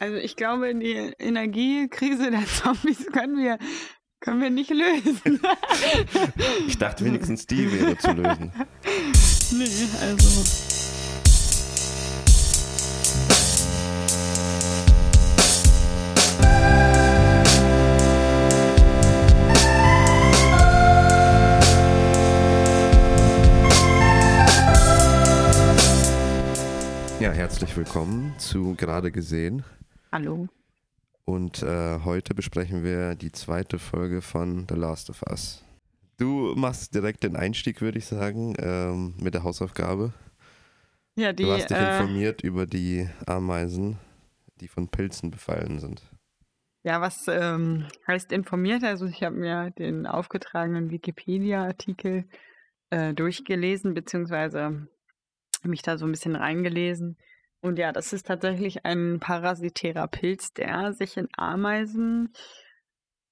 [0.00, 3.58] Also ich glaube, die Energiekrise der Zombies können wir,
[4.20, 5.20] können wir nicht lösen.
[6.66, 8.50] ich dachte wenigstens, die wäre zu lösen.
[9.52, 9.66] Nee,
[10.00, 10.44] also.
[27.18, 29.64] Ja, herzlich willkommen zu Gerade gesehen.
[30.12, 30.48] Hallo.
[31.24, 35.64] Und äh, heute besprechen wir die zweite Folge von The Last of Us.
[36.16, 40.12] Du machst direkt den Einstieg, würde ich sagen, ähm, mit der Hausaufgabe.
[41.14, 43.98] Ja, die, du hast dich äh, informiert über die Ameisen,
[44.60, 46.02] die von Pilzen befallen sind.
[46.82, 48.82] Ja, was ähm, heißt informiert?
[48.82, 52.24] Also ich habe mir den aufgetragenen Wikipedia-Artikel
[52.90, 54.88] äh, durchgelesen, beziehungsweise
[55.62, 57.16] mich da so ein bisschen reingelesen.
[57.62, 62.32] Und ja, das ist tatsächlich ein parasitärer Pilz, der sich in Ameisen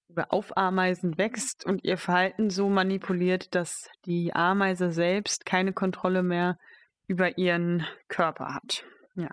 [0.08, 6.22] oder auf Ameisen wächst und ihr Verhalten so manipuliert, dass die Ameise selbst keine Kontrolle
[6.22, 6.58] mehr
[7.06, 8.84] über ihren Körper hat.
[9.14, 9.30] Ja.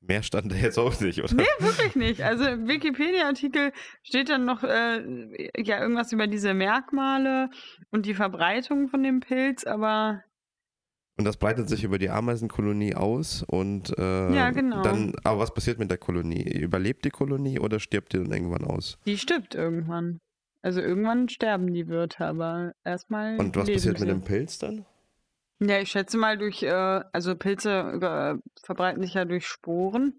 [0.00, 1.34] Mehr stand da jetzt auch nicht, oder?
[1.34, 2.22] Nee, wirklich nicht.
[2.22, 5.02] Also im Wikipedia-Artikel steht dann noch äh,
[5.56, 7.50] ja irgendwas über diese Merkmale
[7.90, 10.22] und die Verbreitung von dem Pilz, aber
[11.18, 14.82] und das breitet sich über die Ameisenkolonie aus und äh, Ja, genau.
[14.82, 16.42] dann, aber was passiert mit der Kolonie?
[16.42, 18.98] Überlebt die Kolonie oder stirbt die dann irgendwann aus?
[19.06, 20.20] die stirbt irgendwann.
[20.62, 23.38] Also irgendwann sterben die Wirte, aber erstmal.
[23.38, 24.06] Und was passiert mit sie.
[24.06, 24.84] dem Pilz dann?
[25.60, 26.70] Ja, ich schätze mal durch, äh,
[27.12, 30.14] also Pilze über, verbreiten sich ja durch Sporen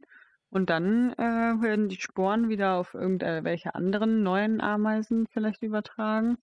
[0.50, 6.38] und dann äh, werden die Sporen wieder auf irgendwelche anderen neuen Ameisen vielleicht übertragen.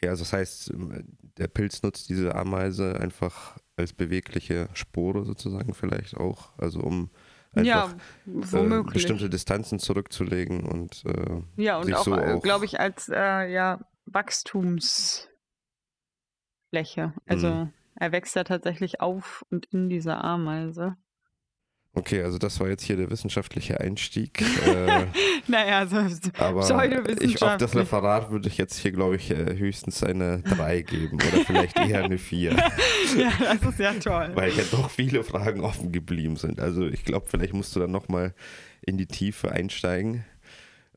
[0.00, 0.72] Okay, also das heißt,
[1.36, 7.10] der Pilz nutzt diese Ameise einfach als bewegliche Spore sozusagen vielleicht auch, also um
[7.52, 7.94] einfach
[8.26, 12.64] ja, äh, bestimmte Distanzen zurückzulegen und äh, ja, und sich auch, so äh, auch- glaube
[12.64, 15.28] ich, als äh, ja, Wachstumsfläche.
[17.26, 17.72] Also Mhm.
[17.96, 20.96] er wächst ja tatsächlich auf und in dieser Ameise.
[21.94, 24.40] Okay, also das war jetzt hier der wissenschaftliche Einstieg.
[24.66, 25.06] äh,
[25.46, 25.96] Naja, so,
[26.38, 26.62] aber
[27.20, 27.74] ich, auf das.
[27.74, 32.04] Referat würde ich jetzt hier, glaube ich, äh, höchstens eine 3 geben oder vielleicht eher
[32.04, 32.52] eine 4.
[33.18, 34.30] ja, das ist ja toll.
[34.34, 36.60] weil ja doch viele Fragen offen geblieben sind.
[36.60, 38.34] Also ich glaube, vielleicht musst du dann nochmal
[38.82, 40.24] in die Tiefe einsteigen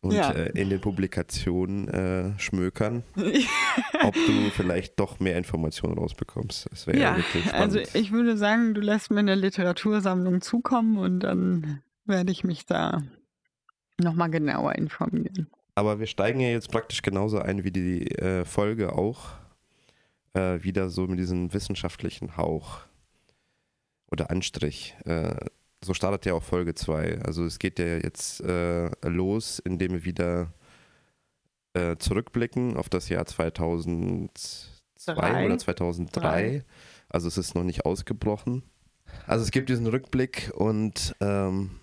[0.03, 0.31] und Ja.
[0.31, 3.03] äh, in den Publikationen äh, schmökern,
[4.03, 6.67] ob du vielleicht doch mehr Informationen rausbekommst.
[6.69, 7.77] Das wäre ja, ja, wirklich spannend.
[7.77, 12.65] also ich würde sagen, du lässt mir eine Literatursammlung zukommen und dann werde ich mich
[12.65, 13.01] da
[13.97, 15.47] nochmal genauer informieren.
[15.75, 19.29] Aber wir steigen ja jetzt praktisch genauso ein wie die äh, Folge auch.
[20.33, 22.79] Äh, wieder so mit diesem wissenschaftlichen Hauch
[24.11, 24.95] oder Anstrich.
[25.83, 27.21] So startet ja auch Folge 2.
[27.23, 30.53] Also es geht ja jetzt äh, los, indem wir wieder
[31.73, 34.69] äh, zurückblicken auf das Jahr 2002
[35.13, 35.45] Drei.
[35.45, 36.21] oder 2003.
[36.21, 36.63] Drei.
[37.09, 38.63] Also es ist noch nicht ausgebrochen.
[39.27, 41.79] Also es gibt diesen Rückblick und ähm,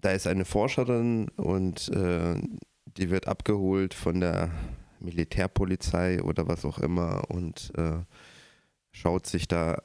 [0.00, 2.34] da ist eine Forscherin und äh,
[2.96, 4.50] die wird abgeholt von der
[5.00, 8.00] Militärpolizei oder was auch immer und äh,
[8.92, 9.82] schaut sich da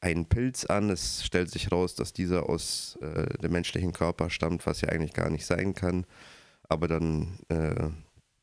[0.00, 0.90] einen Pilz an.
[0.90, 5.12] Es stellt sich raus, dass dieser aus äh, dem menschlichen Körper stammt, was ja eigentlich
[5.12, 6.06] gar nicht sein kann.
[6.68, 7.88] Aber dann äh,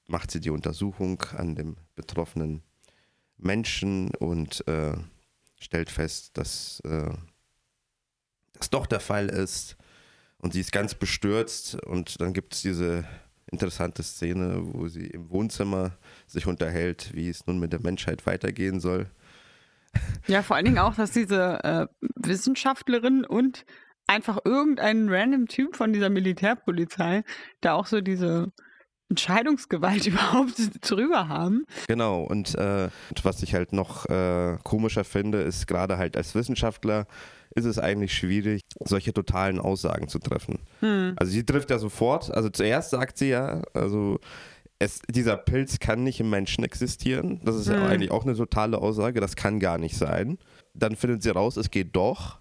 [0.07, 2.61] macht sie die Untersuchung an dem betroffenen
[3.37, 4.93] Menschen und äh,
[5.59, 7.13] stellt fest, dass äh,
[8.53, 9.77] das doch der Fall ist.
[10.39, 13.05] Und sie ist ganz bestürzt und dann gibt es diese
[13.51, 15.97] interessante Szene, wo sie im Wohnzimmer
[16.27, 19.09] sich unterhält, wie es nun mit der Menschheit weitergehen soll.
[20.27, 23.65] Ja, vor allen Dingen auch, dass diese äh, Wissenschaftlerin und
[24.07, 27.23] einfach irgendein random Typ von dieser Militärpolizei
[27.61, 28.51] da auch so diese
[29.09, 31.65] Entscheidungsgewalt überhaupt drüber haben.
[31.87, 36.35] Genau, und, äh, und was ich halt noch äh, komischer finde, ist gerade halt als
[36.35, 37.07] Wissenschaftler
[37.55, 40.59] ist es eigentlich schwierig, solche totalen Aussagen zu treffen.
[40.81, 41.13] Hm.
[41.15, 44.19] Also sie trifft ja sofort, also zuerst sagt sie ja, also
[44.79, 47.41] es, dieser Pilz kann nicht im Menschen existieren.
[47.43, 47.83] Das ist ja Hm.
[47.83, 50.37] eigentlich auch eine totale Aussage, das kann gar nicht sein.
[50.73, 52.39] Dann findet sie raus, es geht doch.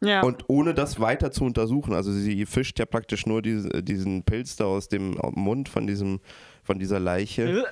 [0.00, 0.22] Ja.
[0.22, 4.54] Und ohne das weiter zu untersuchen, also sie fischt ja praktisch nur diese, diesen Pilz
[4.54, 6.20] da aus dem Mund von, diesem,
[6.62, 7.64] von dieser Leiche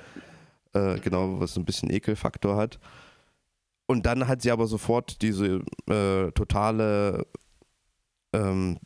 [0.73, 2.79] äh, genau, was so ein bisschen Ekelfaktor hat.
[3.85, 7.25] Und dann hat sie aber sofort diese äh, totale
[8.33, 8.77] ähm,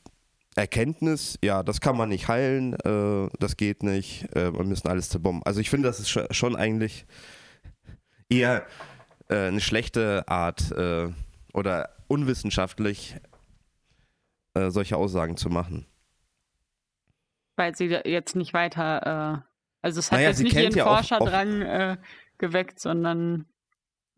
[0.55, 5.09] Erkenntnis, ja, das kann man nicht heilen, äh, das geht nicht, äh, wir müssen alles
[5.09, 5.43] zerbomben.
[5.45, 7.05] Also ich finde, das ist scho- schon eigentlich
[8.29, 8.65] eher
[9.29, 11.09] äh, eine schlechte Art äh,
[11.53, 13.15] oder unwissenschaftlich,
[14.53, 15.85] äh, solche Aussagen zu machen.
[17.55, 19.47] weil sie jetzt nicht weiter, äh,
[19.81, 21.97] also es hat Naja, jetzt nicht ihren ja Forscherdrang
[22.37, 23.45] geweckt, sondern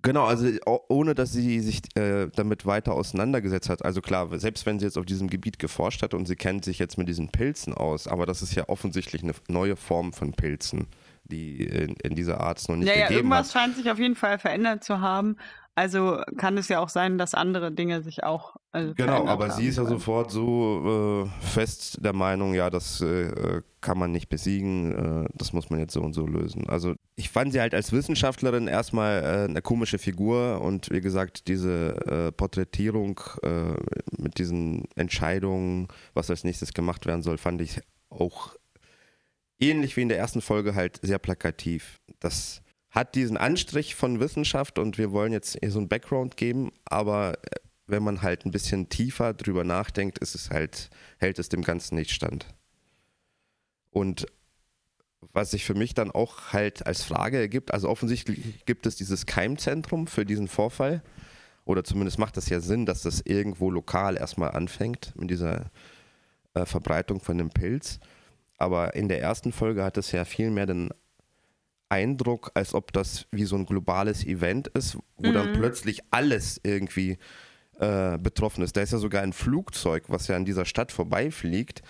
[0.04, 0.48] Genau, also
[0.90, 3.86] ohne dass sie sich äh, damit weiter auseinandergesetzt hat.
[3.86, 6.78] Also klar, selbst wenn sie jetzt auf diesem Gebiet geforscht hat und sie kennt sich
[6.78, 10.88] jetzt mit diesen Pilzen aus, aber das ist ja offensichtlich eine neue Form von Pilzen,
[11.24, 13.62] die in, in dieser Art es noch nicht ja, ja, gegeben irgendwas hat.
[13.62, 15.38] scheint sich auf jeden Fall verändert zu haben.
[15.76, 18.58] Also kann es ja auch sein, dass andere Dinge sich auch.
[18.74, 23.62] Also Genau, aber sie ist ja sofort so äh, fest der Meinung, ja, das äh,
[23.80, 26.70] kann man nicht besiegen, äh, das muss man jetzt so und so lösen.
[26.70, 31.48] Also ich fand sie halt als Wissenschaftlerin erstmal äh, eine komische Figur und wie gesagt,
[31.48, 33.74] diese äh, Porträtierung äh,
[34.18, 38.56] mit diesen Entscheidungen, was als nächstes gemacht werden soll, fand ich auch
[39.60, 42.00] ähnlich wie in der ersten Folge halt sehr plakativ.
[42.20, 47.34] Das hat diesen Anstrich von Wissenschaft und wir wollen jetzt so einen Background geben, aber
[47.44, 47.56] äh,
[47.86, 50.90] wenn man halt ein bisschen tiefer drüber nachdenkt, ist es halt,
[51.20, 52.48] hält es dem Ganzen nicht stand.
[53.92, 54.26] Und
[55.32, 59.26] was sich für mich dann auch halt als Frage ergibt, also offensichtlich gibt es dieses
[59.26, 61.02] Keimzentrum für diesen Vorfall,
[61.66, 65.72] oder zumindest macht das ja Sinn, dass das irgendwo lokal erstmal anfängt mit dieser
[66.54, 68.00] äh, Verbreitung von dem Pilz.
[68.58, 70.90] Aber in der ersten Folge hat es ja viel mehr den
[71.90, 75.54] Eindruck, als ob das wie so ein globales Event ist, wo dann Mhm.
[75.54, 77.18] plötzlich alles irgendwie
[77.80, 78.76] äh, betroffen ist.
[78.76, 81.82] Da ist ja sogar ein Flugzeug, was ja an dieser Stadt vorbeifliegt.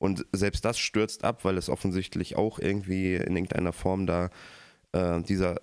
[0.00, 4.30] Und selbst das stürzt ab, weil es offensichtlich auch irgendwie in irgendeiner Form da
[4.92, 5.56] äh, dieser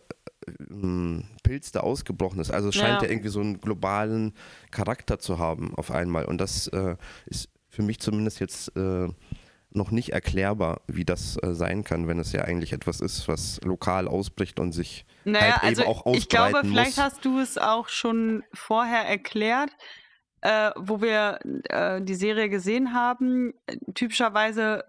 [0.47, 2.51] äh, Pilz da ausgebrochen ist.
[2.51, 3.07] Also es scheint ja.
[3.07, 3.09] Ja.
[3.09, 4.35] irgendwie so einen globalen
[4.69, 6.25] Charakter zu haben auf einmal.
[6.25, 9.07] Und das äh, ist für mich zumindest jetzt äh,
[9.71, 13.59] noch nicht erklärbar, wie das äh, sein kann, wenn es ja eigentlich etwas ist, was
[13.63, 17.05] lokal ausbricht und sich Naja, halt also eben auch ich glaube, ausbreiten vielleicht muss.
[17.05, 19.71] hast du es auch schon vorher erklärt,
[20.41, 21.39] äh, wo wir
[21.69, 23.53] äh, die Serie gesehen haben.
[23.93, 24.83] Typischerweise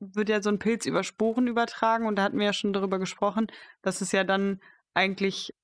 [0.00, 2.98] wird ja so ein Pilz über Sporen übertragen und da hatten wir ja schon darüber
[2.98, 3.48] gesprochen,
[3.82, 4.60] dass es ja dann
[4.94, 5.54] eigentlich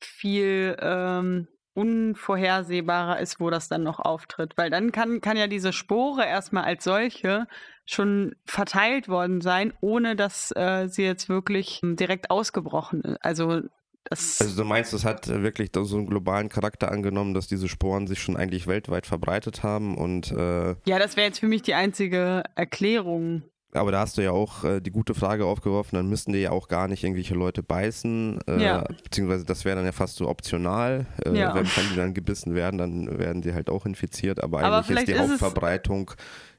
[0.00, 4.56] viel ähm, unvorhersehbarer ist, wo das dann noch auftritt.
[4.56, 7.46] Weil dann kann, kann ja diese Spore erstmal als solche
[7.84, 13.18] schon verteilt worden sein, ohne dass äh, sie jetzt wirklich ähm, direkt ausgebrochen ist.
[13.22, 13.62] Also
[14.04, 17.68] das Also du meinst, es hat äh, wirklich so einen globalen Charakter angenommen, dass diese
[17.68, 21.62] Sporen sich schon eigentlich weltweit verbreitet haben und äh, ja, das wäre jetzt für mich
[21.62, 23.42] die einzige Erklärung.
[23.74, 26.50] Aber da hast du ja auch äh, die gute Frage aufgeworfen, dann müssten die ja
[26.52, 28.84] auch gar nicht irgendwelche Leute beißen, äh, Ja.
[29.02, 31.06] beziehungsweise das wäre dann ja fast so optional.
[31.24, 31.54] Äh, Ja.
[31.54, 34.86] wenn, die dann gebissen werden, dann werden die halt auch infiziert, aber Aber eigentlich ist
[34.86, 36.10] vielleicht die ist Hauptverbreitung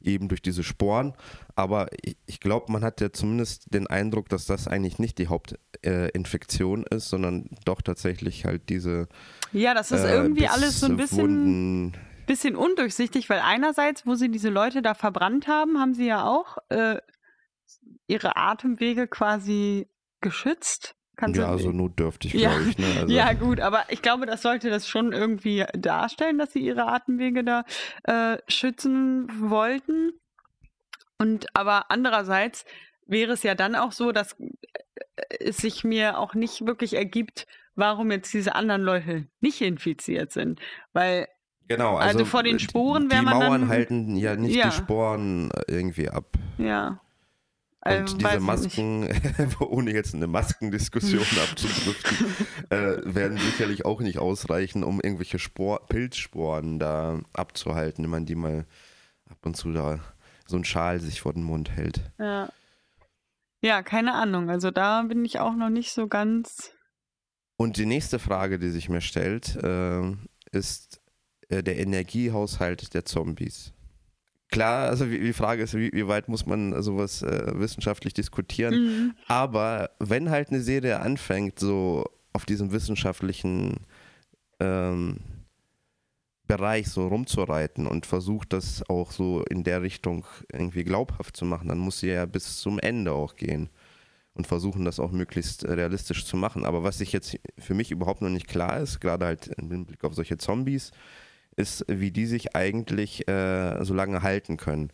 [0.01, 1.13] eben durch diese Sporen.
[1.55, 5.27] Aber ich, ich glaube, man hat ja zumindest den Eindruck, dass das eigentlich nicht die
[5.27, 9.07] Hauptinfektion äh, ist, sondern doch tatsächlich halt diese
[9.51, 11.93] Ja, das ist äh, irgendwie alles so ein bisschen, Wunden,
[12.25, 16.57] bisschen undurchsichtig, weil einerseits, wo sie diese Leute da verbrannt haben, haben sie ja auch
[16.69, 16.97] äh,
[18.07, 19.87] ihre Atemwege quasi
[20.21, 20.95] geschützt.
[21.15, 22.49] Kannst ja, so notdürftig, Ja.
[22.49, 22.77] glaube ich.
[22.77, 22.87] Ne?
[22.99, 26.87] Also, Ja, gut, aber ich glaube, das sollte das schon irgendwie darstellen, dass sie ihre
[26.87, 27.63] Atemwege da
[28.03, 30.11] äh, schützen wollten.
[31.17, 32.65] Und aber andererseits
[33.05, 37.47] wäre es ja dann auch so, dass äh, es sich mir auch nicht wirklich ergibt,
[37.75, 40.59] warum jetzt diese anderen Leute nicht infiziert sind.
[40.91, 41.27] Weil,
[41.67, 44.69] Genau, Also also, vor den Sporen Die wär man Mauern dann- halten ja nicht Ja.
[44.69, 46.37] die Sporen äh, irgendwie ab.
[46.57, 46.99] ja.
[47.87, 49.27] Und Also, diese weiß ich nicht.
[49.37, 52.27] Masken, ohne jetzt eine Maskendiskussion abzudriften,
[52.71, 58.33] äh, werden sicherlich auch nicht ausreichen, um irgendwelche Spor Pilzsporen da abzuhalten, wenn man die
[58.33, 58.65] mal
[59.29, 59.99] ab und zu da
[60.47, 62.01] so einen Schal sich vor den Mund hält.
[62.17, 62.49] Ja.
[63.61, 64.49] ja, keine Ahnung.
[64.49, 66.71] Also da bin ich auch noch nicht so ganz.
[67.57, 70.01] Und die nächste Frage, die sich mir stellt, äh,
[70.51, 70.84] ist
[71.49, 73.73] äh, der Energiehaushalt der Zombies.
[74.49, 78.73] Klar, also die Frage ist, wie, wie weit muss man sowas äh, wissenschaftlich diskutieren?
[78.73, 79.15] Mhm.
[79.27, 83.81] Aber wenn halt eine Serie anfängt, so auf diesem wissenschaftlichen
[84.59, 85.17] ähm,
[86.47, 91.69] Bereich so rumzureiten und versucht das auch so in der Richtung irgendwie glaubhaft zu machen,
[91.69, 93.69] dann muss sie ja bis zum Ende auch gehen
[94.35, 96.65] und versuchen das auch möglichst realistisch zu machen.
[96.65, 100.03] Aber was sich jetzt für mich überhaupt noch nicht klar ist, gerade halt im Hinblick
[100.03, 100.91] auf solche Zombies,
[101.55, 104.91] ist, wie die sich eigentlich äh, so lange halten können.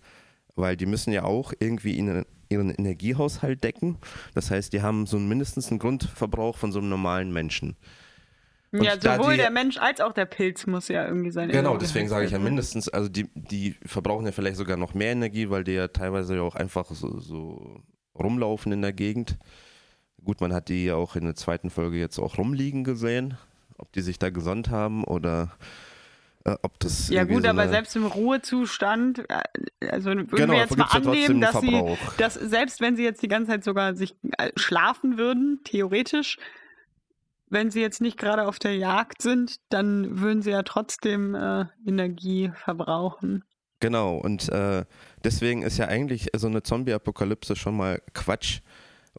[0.56, 3.98] Weil die müssen ja auch irgendwie ihren, ihren Energiehaushalt decken.
[4.34, 7.78] Das heißt, die haben so einen, mindestens einen Grundverbrauch von so einem normalen Menschen.
[8.74, 11.76] Und Ja, sowohl die- der Mensch als auch der Pilz muss ja irgendwie seine Genau,
[11.78, 15.50] deswegen sage ich ja mindestens, also die, die verbrauchen ja vielleicht sogar noch mehr Energie,
[15.50, 17.82] weil die ja teilweise ja auch einfach so, so
[18.18, 19.38] rumlaufen in der Gegend.
[20.24, 23.36] Gut, man hat die ja auch in der zweiten Folge jetzt auch rumliegen gesehen,
[23.78, 25.52] ob die sich da gesonnt haben oder
[26.46, 30.60] äh, ob das Ja gut, so aber selbst im Ruhezustand, äh, also würden Genau, wir
[30.60, 33.64] jetzt mal ja annehmen, einen dass sie, dass selbst wenn sie jetzt die ganze Zeit
[33.64, 36.38] sogar sich äh, schlafen würden, theoretisch,
[37.50, 41.66] wenn sie jetzt nicht gerade auf der Jagd sind, dann würden sie ja trotzdem äh,
[41.86, 43.44] Energie verbrauchen.
[43.82, 44.86] Genau, und äh,
[45.24, 48.62] deswegen ist ja eigentlich so eine Zombie-Apokalypse schon mal Quatsch,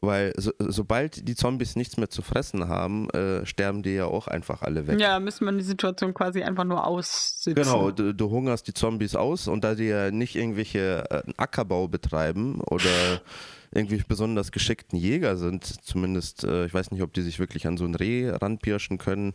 [0.01, 4.27] weil so, sobald die Zombies nichts mehr zu fressen haben, äh, sterben die ja auch
[4.27, 4.99] einfach alle weg.
[4.99, 7.55] Ja, müsste man die Situation quasi einfach nur aussitzen.
[7.55, 11.87] Genau, du, du hungerst die Zombies aus und da die ja nicht irgendwelche äh, Ackerbau
[11.87, 13.21] betreiben oder
[13.71, 17.77] irgendwie besonders geschickten Jäger sind, zumindest, äh, ich weiß nicht, ob die sich wirklich an
[17.77, 19.33] so ein Reh ranpirschen können,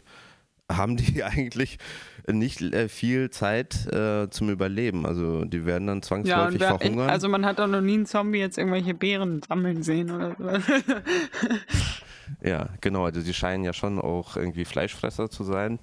[0.71, 1.79] haben die eigentlich
[2.31, 5.07] nicht äh, viel Zeit äh, zum Überleben.
[5.07, 7.09] Also die werden dann Ja, zwangsläufig wer, verhungern.
[7.09, 10.63] also man hat auch noch nie einen Zombie jetzt irgendwelche Beeren sammeln sehen oder sowas.
[12.43, 13.05] Ja, genau.
[13.07, 15.79] Also sie scheinen ja schon auch irgendwie Fleischfresser zu sein.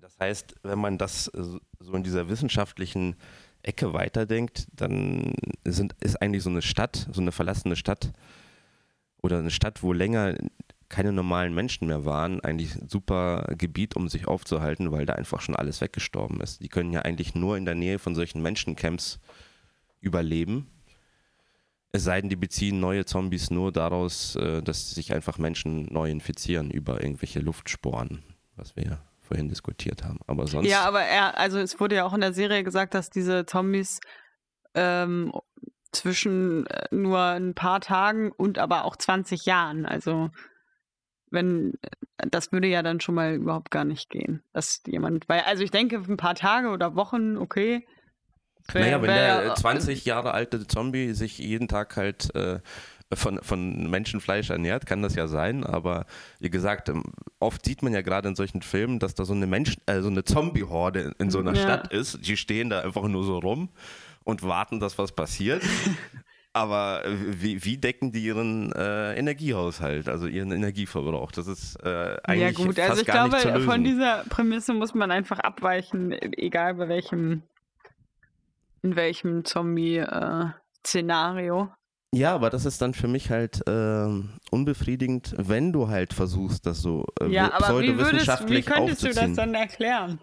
[0.00, 1.42] Das heißt, wenn man das äh,
[1.80, 3.16] so in dieser wissenschaftlichen
[3.62, 5.34] Ecke weiterdenkt, dann
[5.66, 8.12] sind, ist eigentlich so eine Stadt, so eine verlassene Stadt
[9.20, 10.36] oder eine Stadt, wo länger
[10.88, 15.56] keine normalen Menschen mehr waren, eigentlich super Gebiet, um sich aufzuhalten, weil da einfach schon
[15.56, 16.62] alles weggestorben ist.
[16.62, 19.18] Die können ja eigentlich nur in der Nähe von solchen Menschencamps
[20.00, 20.70] überleben.
[21.92, 26.10] Es sei denn, die beziehen neue Zombies nur daraus, äh, dass sich einfach Menschen neu
[26.10, 28.22] infizieren über irgendwelche Luftsporen,
[28.56, 30.20] was wir vorhin diskutiert haben.
[30.26, 30.68] Aber sonst.
[30.68, 34.00] Ja, aber er, also es wurde ja auch in der Serie gesagt, dass diese Zombies
[34.74, 35.32] ähm,
[35.90, 40.30] zwischen äh, nur ein paar Tagen und aber auch 20 Jahren, also
[41.30, 41.74] wenn,
[42.18, 45.70] das würde ja dann schon mal überhaupt gar nicht gehen, dass jemand, weil, also ich
[45.70, 47.86] denke, ein paar Tage oder Wochen, okay.
[48.72, 52.60] Wär- naja, wenn wär- der äh, 20 Jahre alte Zombie sich jeden Tag halt äh,
[53.14, 56.06] von, von Menschenfleisch ernährt, kann das ja sein, aber
[56.40, 57.04] wie gesagt, ähm,
[57.38, 60.08] oft sieht man ja gerade in solchen Filmen, dass da so eine Mensch, äh, so
[60.08, 61.62] eine Zombie-Horde in, in so einer Ja.
[61.62, 62.26] Stadt ist.
[62.26, 63.68] Die stehen da einfach nur so rum
[64.24, 65.62] und warten, dass was passiert.
[66.56, 71.30] Aber äh, wie, wie decken die ihren äh, Energiehaushalt, also ihren Energieverbrauch?
[71.30, 74.94] Das ist äh, eigentlich ja gut, fast also ich gar glaube, von dieser Prämisse muss
[74.94, 77.42] man einfach abweichen, egal bei welchem,
[78.82, 81.68] in welchem Zombie-Szenario.
[82.14, 86.80] Ja, aber das ist dann für mich halt ähm, unbefriedigend, wenn du halt versuchst, das
[86.80, 90.20] so äh, ja, aber wie, würdest, wie könntest du das dann erklären?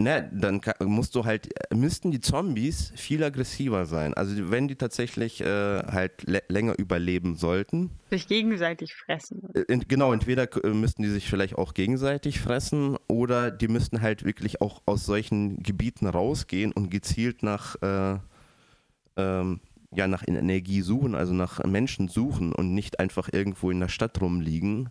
[0.00, 4.14] Ne, dann musst du halt, äh, müssten die Zombies viel aggressiver sein.
[4.14, 9.42] Also wenn die tatsächlich äh, halt lä- länger überleben sollten, Sich gegenseitig fressen.
[9.54, 14.00] äh, ent- genau, entweder äh, müssten die sich vielleicht auch gegenseitig fressen oder die müssten
[14.00, 18.18] halt wirklich auch aus solchen Gebieten rausgehen und gezielt nach, äh,
[19.16, 23.88] ähm, ja, nach Energie suchen, also nach Menschen suchen und nicht einfach irgendwo in der
[23.88, 24.90] Stadt rumliegen.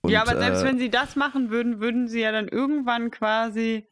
[0.00, 3.10] Und, ja, aber selbst äh, wenn sie das machen würden, würden sie ja dann irgendwann
[3.10, 3.84] quasi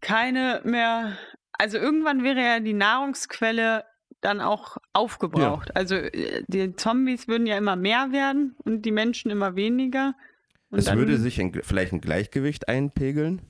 [0.00, 1.16] keine mehr.
[1.58, 3.84] Also irgendwann wäre ja die Nahrungsquelle
[4.20, 5.74] dann auch aufgebraucht.
[5.76, 10.14] Also äh, die Zombies würden ja immer mehr werden und die Menschen immer weniger.
[10.70, 13.40] Und Es würde sich ein, vielleicht ein Gleichgewicht einpegeln,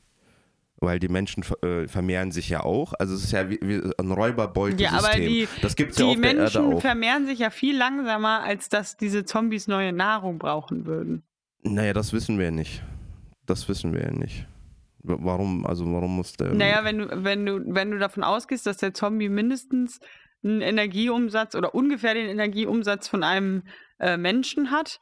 [0.79, 2.93] weil die Menschen äh, vermehren sich ja auch.
[2.99, 4.93] Also es ist ja wie, wie ein Räuberbeutel-System.
[4.93, 6.81] Ja, aber die- das gibt es ja die auf der Erde Menschen auch.
[6.81, 11.23] vermehren sich ja viel langsamer, als dass diese Zombies neue Nahrung brauchen würden.
[11.63, 12.83] Naja, das wissen wir ja nicht.
[13.47, 14.47] Das wissen wir ja nicht.
[15.07, 16.53] Warum, also warum muss der.
[16.53, 20.01] Naja, wenn du, wenn du, wenn du davon ausgehst, dass der Zombie mindestens
[20.43, 23.63] einen Energieumsatz oder ungefähr den Energieumsatz von einem
[23.99, 25.01] äh, Menschen hat,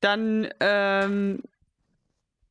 [0.00, 1.42] dann ähm,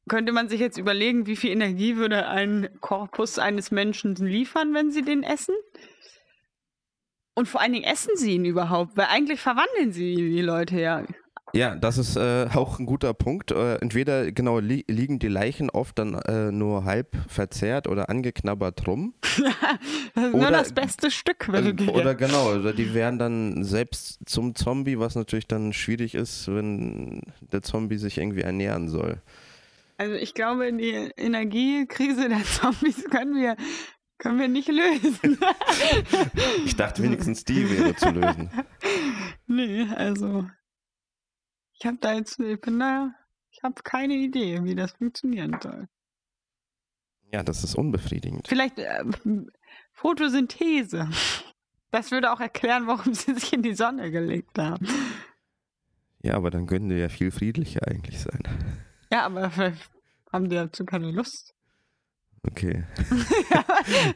[0.09, 4.91] könnte man sich jetzt überlegen, wie viel Energie würde ein Korpus eines Menschen liefern, wenn
[4.91, 5.55] sie den essen?
[7.35, 11.03] Und vor allen Dingen essen sie ihn überhaupt, weil eigentlich verwandeln sie die Leute ja.
[11.55, 13.51] Ja, das ist äh, auch ein guter Punkt.
[13.51, 18.87] Äh, entweder genau li liegen die Leichen oft dann äh, nur halb verzerrt oder angeknabbert
[18.87, 19.13] rum.
[20.15, 22.93] Das ist nur Oder- das beste Stück, wenn Also, du dir oder genau, oder die
[22.93, 28.41] werden dann selbst zum Zombie, was natürlich dann schwierig ist, wenn der Zombie sich irgendwie
[28.41, 29.21] ernähren soll.
[29.97, 33.55] Also ich glaube, die Energiekrise der Zombies können wir,
[34.19, 35.39] können wir nicht lösen.
[36.65, 38.49] Ich dachte wenigstens die wäre zu lösen.
[39.47, 40.45] nee, also
[41.83, 43.13] ich habe da jetzt, ich bin da,
[43.51, 45.89] ich habe keine Idee, wie das funktionieren soll.
[47.33, 48.47] Ja, das ist unbefriedigend.
[48.47, 49.03] Vielleicht äh,
[49.91, 51.09] Photosynthese.
[51.91, 54.87] Das würde auch erklären, warum sie sich in die Sonne gelegt haben.
[56.21, 58.43] Ja, aber dann könnte ja viel friedlicher eigentlich sein.
[59.11, 59.91] Ja, aber vielleicht
[60.31, 61.53] haben die dazu keine Lust.
[62.47, 62.85] Okay.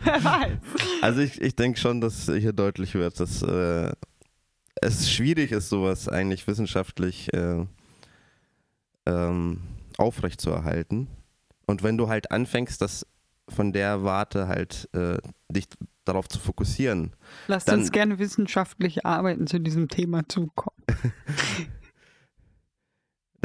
[0.03, 0.59] Wer weiß.
[1.01, 3.91] Also ich, ich denke schon, dass hier deutlich wird, dass äh,
[4.81, 7.65] es schwierig ist, sowas eigentlich wissenschaftlich äh,
[9.05, 9.61] ähm,
[9.97, 11.07] aufrechtzuerhalten.
[11.65, 13.05] Und wenn du halt anfängst, das
[13.49, 15.17] von der Warte halt äh,
[15.49, 15.67] dich
[16.05, 17.13] darauf zu fokussieren.
[17.47, 20.77] Lasst uns gerne wissenschaftliche Arbeiten zu diesem Thema zukommen.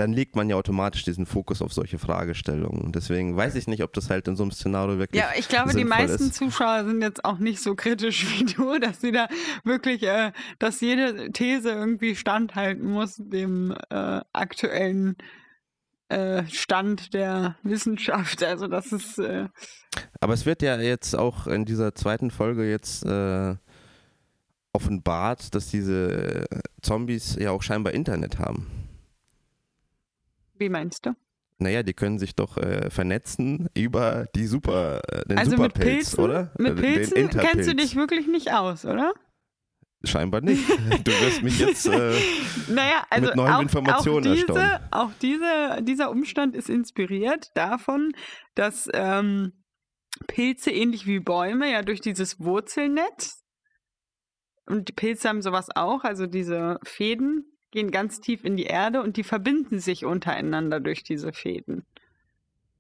[0.02, 2.82] dann legt man ja automatisch diesen Fokus auf solche Fragestellungen.
[2.82, 5.23] Und deswegen weiß ich nicht, ob das halt in so einem Szenario wirklich.
[5.23, 6.35] Ja, ich glaube, die meisten ist.
[6.35, 9.28] Zuschauer sind jetzt auch nicht so kritisch wie du, dass sie da
[9.62, 15.16] wirklich, äh, dass jede These irgendwie standhalten muss, dem äh, aktuellen
[16.09, 18.42] äh, Stand der Wissenschaft.
[18.42, 19.21] Also das ist.
[19.21, 19.47] Äh
[20.18, 23.54] Aber es wird ja jetzt auch in dieser zweiten Folge jetzt äh,
[24.73, 26.47] offenbart, dass diese
[26.80, 28.81] Zombies ja auch scheinbar Internet haben.
[30.54, 31.14] Wie meinst du?
[31.59, 35.94] Naja, die können sich doch äh, vernetzen über die Super, äh, den also Superpilz, mit
[35.94, 36.52] Pilzen, oder?
[36.59, 39.12] Mit äh, Pilzen kennst du dich wirklich nicht aus, oder?
[40.04, 40.68] Scheinbar nicht.
[41.04, 42.18] Du wirst mich jetzt äh,
[42.68, 44.88] naja, also mit neuen auch, Informationen auch diese, erstaunen.
[44.90, 48.12] Auch diese, dieser Umstand ist inspiriert davon,
[48.56, 49.52] dass ähm,
[50.26, 53.42] Pilze ähnlich wie Bäume ja durch dieses Wurzelnetz
[54.66, 59.02] und die Pilze haben sowas auch, also diese Fäden, gehen ganz tief in die Erde
[59.02, 61.84] und die verbinden sich untereinander durch diese Fäden.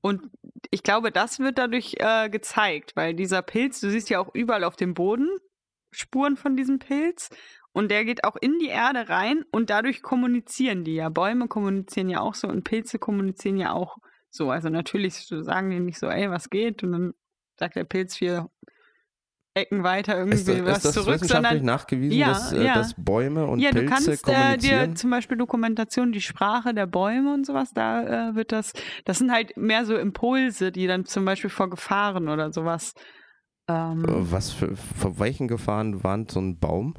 [0.00, 0.22] Und
[0.70, 4.64] ich glaube, das wird dadurch äh, gezeigt, weil dieser Pilz, du siehst ja auch überall
[4.64, 5.28] auf dem Boden
[5.90, 7.30] Spuren von diesem Pilz
[7.72, 11.08] und der geht auch in die Erde rein und dadurch kommunizieren die ja.
[11.08, 13.98] Bäume kommunizieren ja auch so und Pilze kommunizieren ja auch
[14.30, 14.50] so.
[14.50, 16.82] Also natürlich sagen die nicht so, ey, was geht?
[16.82, 17.14] Und dann
[17.56, 18.44] sagt der Pilz viel
[19.54, 22.74] Ecken weiter irgendwie ist, was ist das zurück, wissenschaftlich sondern nachgewiesen, ja, dass, äh, ja.
[22.74, 26.86] dass Bäume und ja, Pilze du kannst äh, dir zum Beispiel Dokumentation, die Sprache der
[26.86, 28.72] Bäume und sowas, da äh, wird das,
[29.04, 32.94] das sind halt mehr so Impulse, die dann zum Beispiel vor Gefahren oder sowas.
[33.68, 36.94] Ähm, äh, was für, vor welchen Gefahren warnt so ein Baum?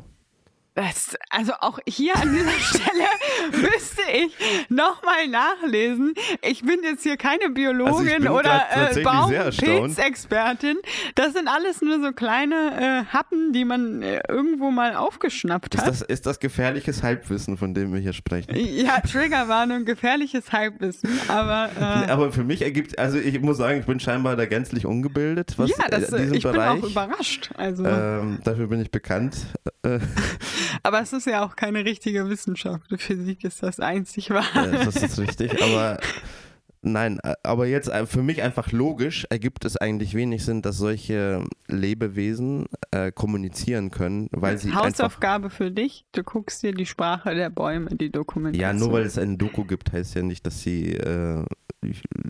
[0.75, 3.07] Das, also auch hier an dieser Stelle
[3.51, 4.35] müsste ich
[4.69, 6.15] nochmal nachlesen.
[6.41, 10.77] Ich bin jetzt hier keine Biologin also oder äh, Baumpilzexpertin.
[11.13, 15.87] Das sind alles nur so kleine äh, Happen, die man äh, irgendwo mal aufgeschnappt hat.
[15.87, 18.55] Ist das, ist das gefährliches Halbwissen, von dem wir hier sprechen?
[18.55, 21.19] Ja, Triggerwarnung, gefährliches Halbwissen.
[21.27, 24.87] Aber, äh, aber für mich ergibt, also ich muss sagen, ich bin scheinbar da gänzlich
[24.87, 26.81] ungebildet, was ja, das, diesen ich Bereich.
[26.81, 27.51] bin auch überrascht.
[27.57, 27.85] Also.
[27.85, 29.37] Ähm, dafür bin ich bekannt.
[30.81, 32.83] Aber es ist ja auch keine richtige Wissenschaft.
[32.97, 34.71] Physik ist das einzig wahre.
[34.71, 35.99] Ja, das ist richtig, aber
[36.81, 41.43] nein, aber jetzt äh, für mich einfach logisch ergibt es eigentlich wenig Sinn, dass solche
[41.67, 47.49] Lebewesen äh, kommunizieren können, weil sie Hausaufgabe für dich, du guckst dir die Sprache der
[47.49, 48.61] Bäume, die Dokumentation.
[48.61, 51.45] Ja, nur weil es ein Doku gibt, heißt ja nicht, dass sie äh,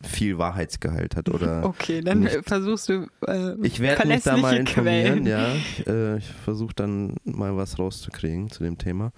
[0.04, 1.64] viel Wahrheitsgehalt hat oder.
[1.74, 2.40] Okay, dann nicht.
[2.46, 3.08] versuchst du.
[3.28, 5.26] Äh, ich werde mich da mal informieren, Quellen.
[5.26, 5.56] ja.
[5.56, 9.12] Ich, äh, ich versuche dann mal was rauszukriegen zu dem Thema.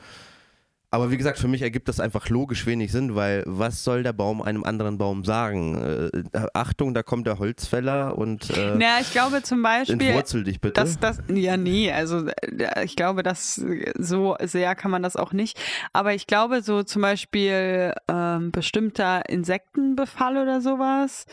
[0.95, 4.13] Aber wie gesagt, für mich ergibt das einfach logisch wenig Sinn, weil was soll der
[4.13, 6.09] Baum einem anderen Baum sagen?
[6.31, 10.61] Äh, Achtung, da kommt der Holzfäller und äh, naja, ich glaube zum Beispiel, entwurzel dich
[10.61, 10.75] bitte.
[10.75, 13.61] Dass das, ja, nee, also äh, ich glaube, dass
[13.97, 15.59] so sehr kann man das auch nicht.
[15.91, 21.25] Aber ich glaube, so zum Beispiel ähm, bestimmter Insektenbefall oder sowas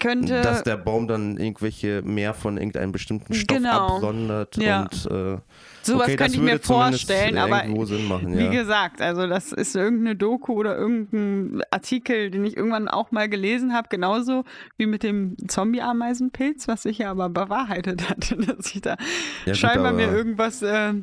[0.00, 0.40] könnte.
[0.40, 3.96] Dass der Baum dann irgendwelche mehr von irgendeinem bestimmten Stoff genau.
[3.96, 4.82] absondert ja.
[4.82, 5.38] und äh,
[5.84, 7.64] Sowas okay, könnte ich mir vorstellen, aber
[8.08, 13.10] machen, wie gesagt, also das ist irgendeine Doku oder irgendein Artikel, den ich irgendwann auch
[13.10, 14.44] mal gelesen habe, genauso
[14.78, 18.96] wie mit dem Zombie-Ameisenpilz, was sich ja aber bewahrheitet hatte, dass ich da
[19.44, 20.94] ja, scheinbar mir irgendwas äh,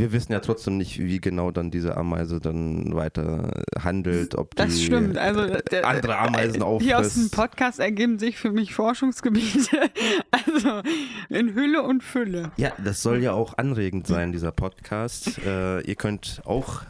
[0.00, 4.74] wir wissen ja trotzdem nicht, wie genau dann diese Ameise dann weiter handelt, ob das
[4.74, 5.18] die stimmt.
[5.18, 6.88] Also, der, andere Ameisen auffrisst.
[6.88, 9.90] Hier aus dem Podcast ergeben sich für mich Forschungsgebiete,
[10.30, 10.82] also
[11.28, 12.50] in Hülle und Fülle.
[12.56, 15.38] Ja, das soll ja auch anregend sein, dieser Podcast.
[15.44, 16.82] Äh, ihr könnt auch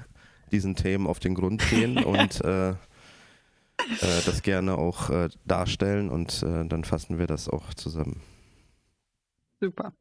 [0.52, 2.74] diesen Themen auf den Grund gehen und äh, äh,
[4.24, 8.20] das gerne auch äh, darstellen und äh, dann fassen wir das auch zusammen.
[9.60, 9.92] Super.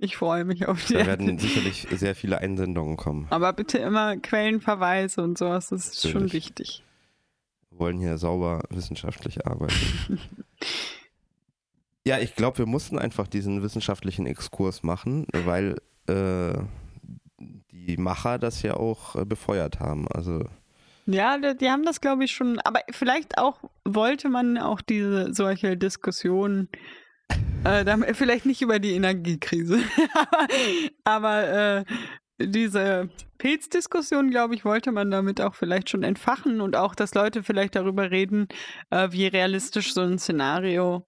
[0.00, 0.94] Ich freue mich auf die.
[0.94, 3.26] Da werden sicherlich sehr viele Einsendungen kommen.
[3.30, 6.12] Aber bitte immer Quellenverweise und sowas, das ist Natürlich.
[6.12, 6.84] schon wichtig.
[7.70, 10.20] Wir wollen hier sauber wissenschaftlich arbeiten.
[12.06, 16.52] ja, ich glaube, wir mussten einfach diesen wissenschaftlichen Exkurs machen, weil äh,
[17.72, 20.06] die Macher das ja auch äh, befeuert haben.
[20.08, 20.44] Also.
[21.06, 25.34] Ja, die, die haben das, glaube ich, schon, aber vielleicht auch wollte man auch diese
[25.34, 26.68] solche Diskussionen
[27.64, 29.80] äh, damit, vielleicht nicht über die Energiekrise,
[31.04, 31.84] aber, äh,
[32.40, 37.42] diese Pilzdiskussion, glaube ich, wollte man damit auch vielleicht schon entfachen und auch, dass Leute
[37.42, 38.48] vielleicht darüber reden,
[38.90, 41.06] äh, wie realistisch so ein Szenario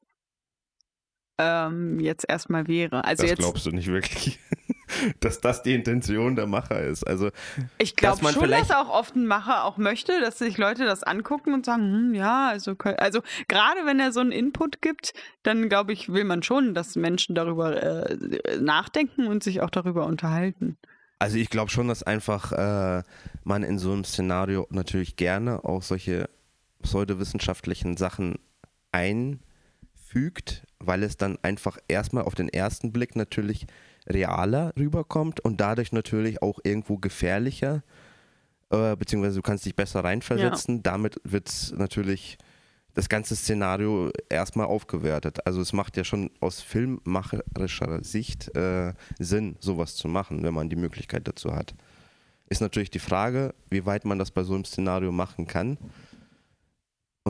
[1.38, 3.04] ähm, jetzt erstmal wäre.
[3.04, 4.38] Also das jetzt, glaubst du nicht wirklich.
[5.20, 7.06] Dass das die Intention der Macher ist.
[7.06, 7.30] Also,
[7.78, 11.54] ich glaube schon, dass auch oft ein Macher auch möchte, dass sich Leute das angucken
[11.54, 15.92] und sagen, hm, ja, also, also gerade wenn er so einen Input gibt, dann glaube
[15.92, 20.76] ich, will man schon, dass Menschen darüber äh, nachdenken und sich auch darüber unterhalten.
[21.20, 23.02] Also ich glaube schon, dass einfach äh,
[23.44, 26.30] man in so einem Szenario natürlich gerne auch solche
[26.82, 28.38] pseudowissenschaftlichen Sachen
[28.90, 33.66] einfügt, weil es dann einfach erstmal auf den ersten Blick natürlich
[34.10, 37.82] realer rüberkommt und dadurch natürlich auch irgendwo gefährlicher,
[38.70, 40.76] äh, beziehungsweise du kannst dich besser reinversetzen.
[40.76, 40.82] Ja.
[40.82, 42.38] Damit wird es natürlich
[42.94, 45.46] das ganze Szenario erstmal aufgewertet.
[45.46, 50.68] Also es macht ja schon aus filmmacherischer Sicht äh, Sinn, sowas zu machen, wenn man
[50.68, 51.74] die Möglichkeit dazu hat.
[52.48, 55.78] Ist natürlich die Frage, wie weit man das bei so einem Szenario machen kann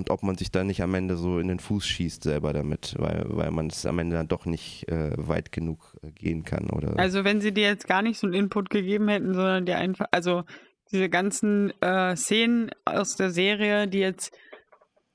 [0.01, 2.95] und ob man sich da nicht am Ende so in den Fuß schießt selber damit,
[2.99, 6.71] weil, weil man es am Ende dann doch nicht äh, weit genug äh, gehen kann.
[6.71, 9.77] Oder also wenn sie dir jetzt gar nicht so einen Input gegeben hätten, sondern dir
[9.77, 10.45] einfach, also
[10.91, 14.35] diese ganzen äh, Szenen aus der Serie, die jetzt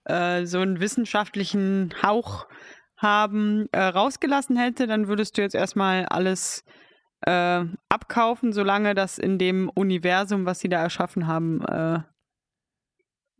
[0.03, 2.45] äh, so einen wissenschaftlichen Hauch
[2.95, 6.63] haben, äh, rausgelassen hätte, dann würdest du jetzt erstmal alles
[7.21, 12.05] äh, abkaufen, solange das in dem Universum, was sie da erschaffen haben,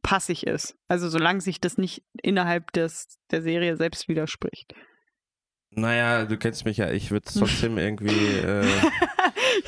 [0.06, 0.76] passig ist.
[0.88, 4.76] Also solange sich das nicht innerhalb des, der Serie selbst widerspricht.
[5.72, 8.68] Naja, du kennst mich ja, ich würde es trotzdem irgendwie äh,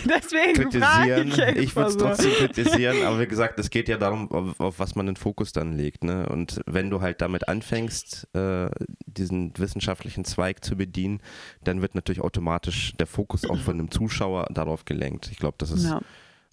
[0.54, 1.30] kritisieren.
[1.30, 4.80] Ich, ich würde es trotzdem kritisieren, aber wie gesagt, es geht ja darum, auf, auf,
[4.80, 6.04] was man den Fokus dann legt.
[6.04, 6.30] Ne?
[6.30, 8.70] Und wenn du halt damit anfängst, äh,
[9.08, 11.20] diesen wissenschaftlichen Zweig zu bedienen,
[11.64, 15.30] dann wird natürlich automatisch der Fokus auch von einem Zuschauer darauf gelenkt.
[15.32, 16.00] Ich glaube, das ist, ja.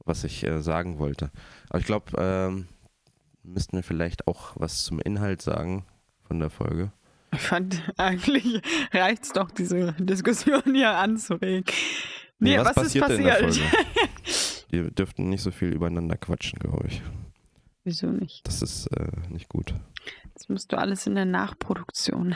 [0.07, 1.31] was ich äh, sagen wollte.
[1.69, 2.69] Aber ich glaube, ähm,
[3.45, 5.85] müssten wir vielleicht auch was zum Inhalt sagen
[6.27, 6.93] von der Folge.
[7.33, 8.61] Ich fand, eigentlich
[8.93, 11.65] reicht es doch, diese Diskussion hier anzuregen.
[12.39, 13.41] Nee, was, was passiert ist passiert?
[13.41, 13.85] In der Folge?
[14.71, 17.03] Wir dürften nicht so viel übereinander quatschen, glaube ich.
[17.85, 18.47] Wieso nicht?
[18.47, 19.75] Das ist äh, nicht gut.
[20.33, 22.35] Das musst du alles in der Nachproduktion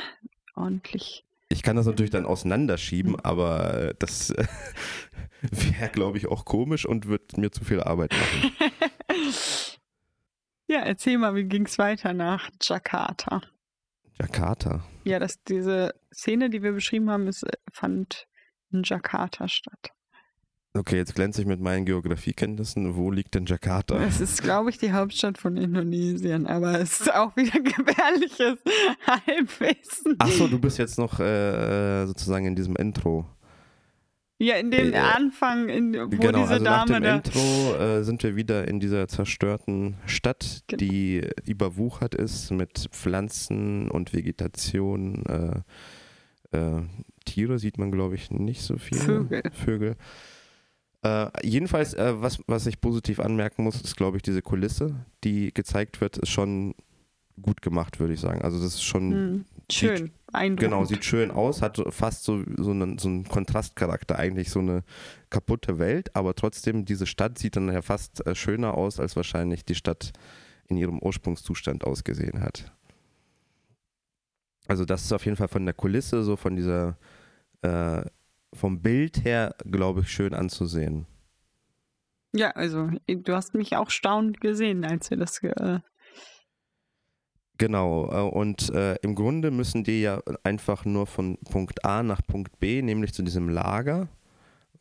[0.55, 1.25] ordentlich.
[1.49, 3.21] Ich kann das natürlich dann auseinanderschieben, hm.
[3.23, 4.47] aber äh, das äh,
[5.41, 8.53] wäre, glaube ich, auch komisch und wird mir zu viel Arbeit machen.
[10.69, 13.43] ja, erzähl mal, wie ging es weiter nach Jakarta?
[14.21, 14.85] Jakarta.
[15.05, 18.27] Ja, dass diese Szene, die wir beschrieben haben, ist, fand
[18.71, 19.93] in Jakarta statt.
[20.75, 22.95] Okay, jetzt glänze ich mit meinen Geografiekenntnissen.
[22.95, 23.97] Wo liegt denn Jakarta?
[24.05, 28.59] Es ist, glaube ich, die Hauptstadt von Indonesien, aber es ist auch wieder gefährliches
[29.07, 30.17] Halbwissen.
[30.19, 33.27] Achso, du bist jetzt noch äh, sozusagen in diesem Intro.
[34.41, 38.05] Ja, in dem äh, Anfang, in, wo genau, diese also Dame nach dem Intro äh,
[38.05, 40.79] sind wir wieder in dieser zerstörten Stadt, genau.
[40.79, 45.25] die überwuchert ist mit Pflanzen und Vegetation.
[45.27, 46.83] Äh, äh
[47.25, 48.99] Tiere sieht man, glaube ich, nicht so viel.
[48.99, 49.43] Vögel.
[49.53, 49.97] Vögel.
[51.03, 55.53] Äh, jedenfalls, äh, was, was ich positiv anmerken muss, ist, glaube ich, diese Kulisse, die
[55.53, 56.75] gezeigt wird, ist schon
[57.41, 58.43] gut gemacht, würde ich sagen.
[58.43, 62.71] Also das ist schon hm, schön, sieht, Genau, sieht schön aus, hat fast so, so,
[62.71, 64.83] einen, so einen Kontrastcharakter, eigentlich so eine
[65.31, 69.65] kaputte Welt, aber trotzdem, diese Stadt sieht dann ja fast äh, schöner aus, als wahrscheinlich
[69.65, 70.13] die Stadt
[70.67, 72.73] in ihrem Ursprungszustand ausgesehen hat.
[74.67, 76.99] Also das ist auf jeden Fall von der Kulisse, so von dieser,
[77.63, 78.03] äh,
[78.53, 81.07] vom Bild her, glaube ich, schön anzusehen.
[82.35, 85.81] Ja, also du hast mich auch staunend gesehen, als wir das äh,
[87.59, 92.23] Genau, äh, und äh, im Grunde müssen die ja einfach nur von Punkt A nach
[92.25, 94.09] Punkt B, nämlich zu diesem Lager,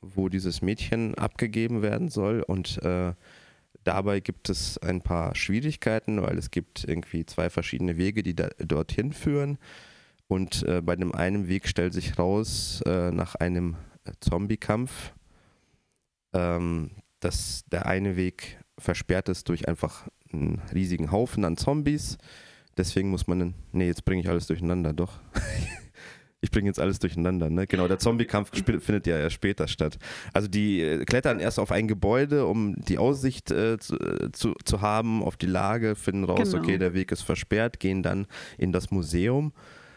[0.01, 2.43] wo dieses Mädchen abgegeben werden soll.
[2.43, 3.13] Und äh,
[3.83, 8.49] dabei gibt es ein paar Schwierigkeiten, weil es gibt irgendwie zwei verschiedene Wege, die da,
[8.59, 9.57] dorthin führen.
[10.27, 13.75] Und äh, bei dem einen Weg stellt sich raus, äh, nach einem
[14.19, 15.13] Zombie-Kampf,
[16.33, 22.19] ähm, dass der eine Weg versperrt ist durch einfach einen riesigen Haufen an Zombies
[22.77, 25.19] Deswegen muss man, nee, jetzt bringe ich alles durcheinander, doch.
[26.41, 27.65] ich bringe jetzt alles durcheinander, ne?
[27.65, 29.97] Genau, der Zombie-Kampf findet ja später statt.
[30.33, 34.53] Also die äh, klettern erst auf ein Gebäude, um die Aussicht äh, zu, äh, zu,
[34.63, 36.63] zu, haben auf die Lage, finden raus, genau.
[36.63, 39.51] okay, der Weg ist versperrt, gehen dann in das Museum.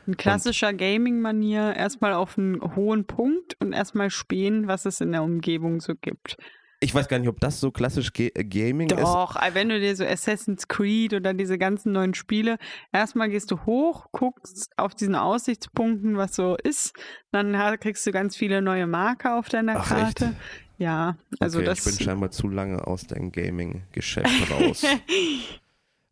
[0.06, 5.22] In klassischer Gaming-Manier erstmal auf einen hohen Punkt und erstmal spähen, was es in der
[5.22, 6.36] Umgebung so gibt.
[6.82, 9.04] Ich weiß gar nicht, ob das so klassisch Ga äh, Gaming Doch, ist.
[9.04, 12.56] Doch, wenn du dir so Assassin's Creed oder diese ganzen neuen Spiele,
[12.90, 16.94] erstmal gehst du hoch, guckst auf diesen Aussichtspunkten, was so ist,
[17.32, 20.24] dann kriegst du ganz viele neue Marker auf deiner Ach, Karte.
[20.24, 20.36] Echt?
[20.78, 21.86] Ja, also okay, das.
[21.86, 24.82] Ich bin scheinbar zu lange aus dem Gaming-Geschäft raus.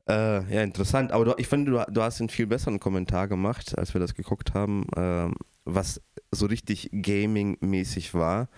[0.07, 1.13] äh, ja, interessant.
[1.13, 4.15] Aber du, ich finde, du, du, hast einen viel besseren Kommentar gemacht, als wir das
[4.15, 5.31] geguckt haben, äh,
[5.65, 8.49] was so richtig Gaming-mäßig war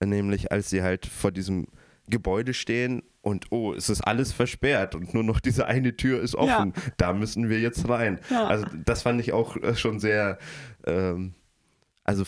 [0.00, 1.66] nämlich als sie halt vor diesem
[2.08, 6.34] Gebäude stehen und oh, es ist alles versperrt und nur noch diese eine Tür ist
[6.34, 6.74] offen.
[6.76, 6.82] Ja.
[6.98, 8.20] Da müssen wir jetzt rein.
[8.30, 8.46] Ja.
[8.46, 10.38] Also das fand ich auch äh, schon sehr,
[10.86, 11.34] ähm,
[12.04, 12.24] also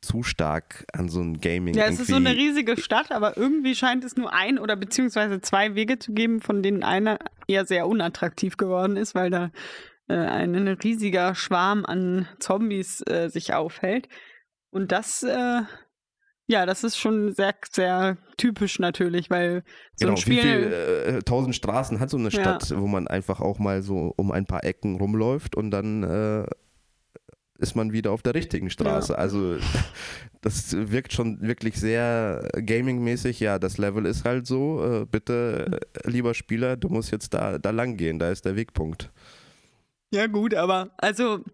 [0.00, 1.74] zu stark an so ein Gaming.
[1.74, 5.40] Ja, es ist so eine riesige Stadt, aber irgendwie scheint es nur ein oder beziehungsweise
[5.40, 7.18] zwei Wege zu geben, von denen einer
[7.48, 9.50] eher sehr unattraktiv geworden ist, weil da
[10.06, 14.08] äh, ein, ein riesiger Schwarm an Zombies äh, sich aufhält.
[14.70, 15.62] Und das äh,
[16.48, 19.62] ja, das ist schon sehr, sehr typisch natürlich, weil
[19.94, 20.36] so genau, ein Spiel.
[20.36, 22.80] Wie viele äh, tausend Straßen hat so eine Stadt, ja.
[22.80, 26.46] wo man einfach auch mal so um ein paar Ecken rumläuft und dann äh,
[27.58, 29.12] ist man wieder auf der richtigen Straße.
[29.12, 29.18] Ja.
[29.18, 29.58] Also
[30.40, 33.40] das wirkt schon wirklich sehr gaming-mäßig.
[33.40, 35.02] Ja, das Level ist halt so.
[35.02, 38.56] Äh, bitte, äh, lieber Spieler, du musst jetzt da, da lang gehen, da ist der
[38.56, 39.12] Wegpunkt.
[40.10, 41.44] Ja, gut, aber also.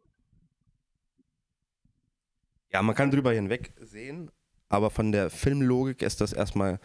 [2.72, 4.30] Ja, man kann drüber hinweg sehen,
[4.74, 6.80] aber von der Filmlogik ist das erstmal,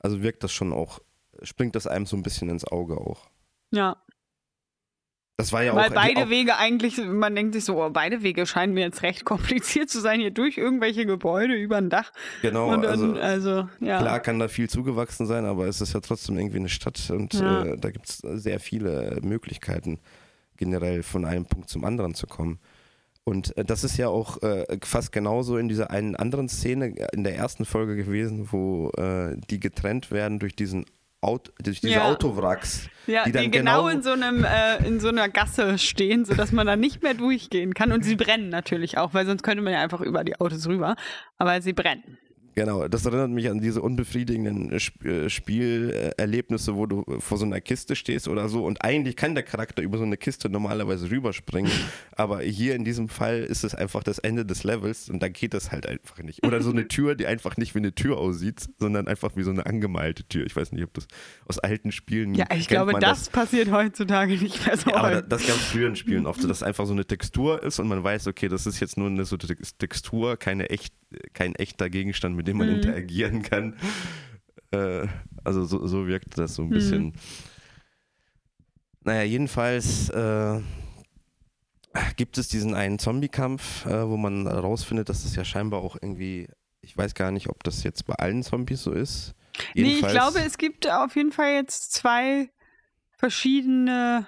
[0.00, 1.00] also wirkt das schon auch,
[1.42, 3.28] springt das einem so ein bisschen ins Auge auch.
[3.72, 3.96] Ja.
[5.36, 5.94] Das war ja Weil auch.
[5.94, 9.90] beide Wege eigentlich, man denkt sich so, oh, beide Wege scheinen mir jetzt recht kompliziert
[9.90, 12.12] zu sein, hier durch irgendwelche Gebäude über ein Dach.
[12.42, 13.98] Genau, dann, also, also ja.
[13.98, 17.34] klar kann da viel zugewachsen sein, aber es ist ja trotzdem irgendwie eine Stadt und
[17.34, 17.64] ja.
[17.64, 19.98] äh, da gibt es sehr viele Möglichkeiten,
[20.56, 22.60] generell von einem Punkt zum anderen zu kommen.
[23.24, 27.08] Und äh, das ist ja auch äh, fast genauso in dieser einen anderen Szene äh,
[27.12, 30.84] in der ersten Folge gewesen, wo äh, die getrennt werden durch diesen
[31.22, 32.10] Auto, durch diese ja.
[32.10, 32.90] Autowracks.
[33.06, 36.52] Ja, die, die genau, genau, in so einem äh, in so einer Gasse stehen, sodass
[36.52, 37.92] man da nicht mehr durchgehen kann.
[37.92, 40.96] Und sie brennen natürlich auch, weil sonst könnte man ja einfach über die Autos rüber.
[41.38, 42.18] Aber sie brennen.
[42.54, 47.96] Genau, das erinnert mich an diese unbefriedigenden äh, Spielerlebnisse, wo du vor so einer Kiste
[47.96, 51.72] stehst oder so und eigentlich kann der Charakter über so eine Kiste normalerweise rüberspringen,
[52.16, 55.52] aber hier in diesem Fall ist es einfach das Ende des Levels und da geht
[55.52, 56.46] das halt einfach nicht.
[56.46, 59.50] Oder so eine Tür, die einfach nicht wie eine Tür aussieht, sondern einfach wie so
[59.50, 60.46] eine angemalte Tür.
[60.46, 61.08] Ich weiß nicht, ob das
[61.46, 64.90] aus alten Spielen Ja, ich glaube, das, das, passiert heutzutage nicht mehr so.
[64.90, 67.62] Ja, aber das gab es früher in Spielen oft, so, dass einfach so eine Textur
[67.62, 70.94] ist und man weiß, okay, das ist jetzt nur eine so Textur, keine echt,
[71.32, 72.76] kein echter Gegenstand, mit dem man mhm.
[72.76, 73.76] interagieren kann.
[74.70, 75.06] Äh,
[75.42, 77.04] also so, so wirkt das so ein bisschen.
[77.04, 77.12] Mhm.
[79.02, 80.60] Naja, jedenfalls äh,
[82.16, 86.48] gibt es diesen einen Zombie-Kampf, äh, wo man rausfindet, dass das ja scheinbar auch irgendwie,
[86.80, 89.34] ich weiß gar nicht, ob das jetzt bei allen Zombies so ist.
[89.74, 92.50] Jedenfalls, nee, ich glaube, es gibt auf jeden Fall jetzt zwei
[93.12, 94.26] verschiedene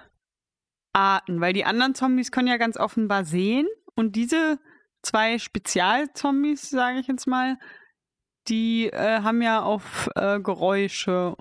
[0.93, 4.59] Arten, weil die anderen Zombies können ja ganz offenbar sehen und diese
[5.07, 7.59] zwei Spezialzombies, sage ich jetzt mal,
[8.49, 11.37] die äh, haben ja auf äh, Geräusche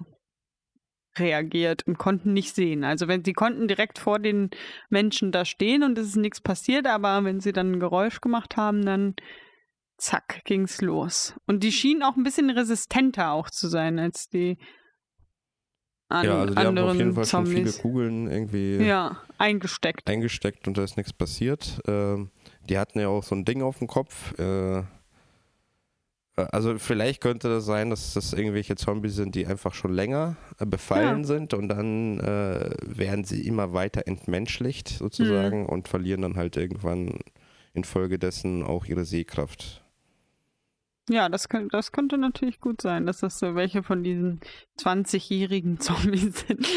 [1.18, 2.84] reagiert und konnten nicht sehen.
[2.84, 4.50] Also wenn sie konnten direkt vor den
[4.90, 8.58] Menschen da stehen und es ist nichts passiert, aber wenn sie dann ein Geräusch gemacht
[8.58, 9.16] haben, dann
[9.98, 11.36] zack, ging's los.
[11.48, 14.58] Und die schienen auch ein bisschen resistenter auch zu sein als die
[16.08, 17.54] an ja, also die haben auf jeden Fall Zombies.
[17.54, 20.08] schon viele Kugeln irgendwie ja, eingesteckt.
[20.08, 21.82] Eingesteckt und da ist nichts passiert.
[21.88, 22.30] Ähm,
[22.70, 24.38] die hatten ja auch so ein Ding auf dem Kopf.
[24.40, 24.84] Äh,
[26.36, 30.66] also vielleicht könnte das sein, dass das irgendwelche Zombies sind, die einfach schon länger äh,
[30.66, 31.26] befallen ja.
[31.26, 35.70] sind und dann äh, werden sie immer weiter entmenschlicht sozusagen mhm.
[35.70, 37.20] und verlieren dann halt irgendwann
[37.74, 39.84] infolgedessen auch ihre Sehkraft.
[41.10, 44.40] Ja, das, könnte, das könnte natürlich gut sein, dass das so welche von diesen
[44.80, 46.68] 20-jährigen Zombies sind.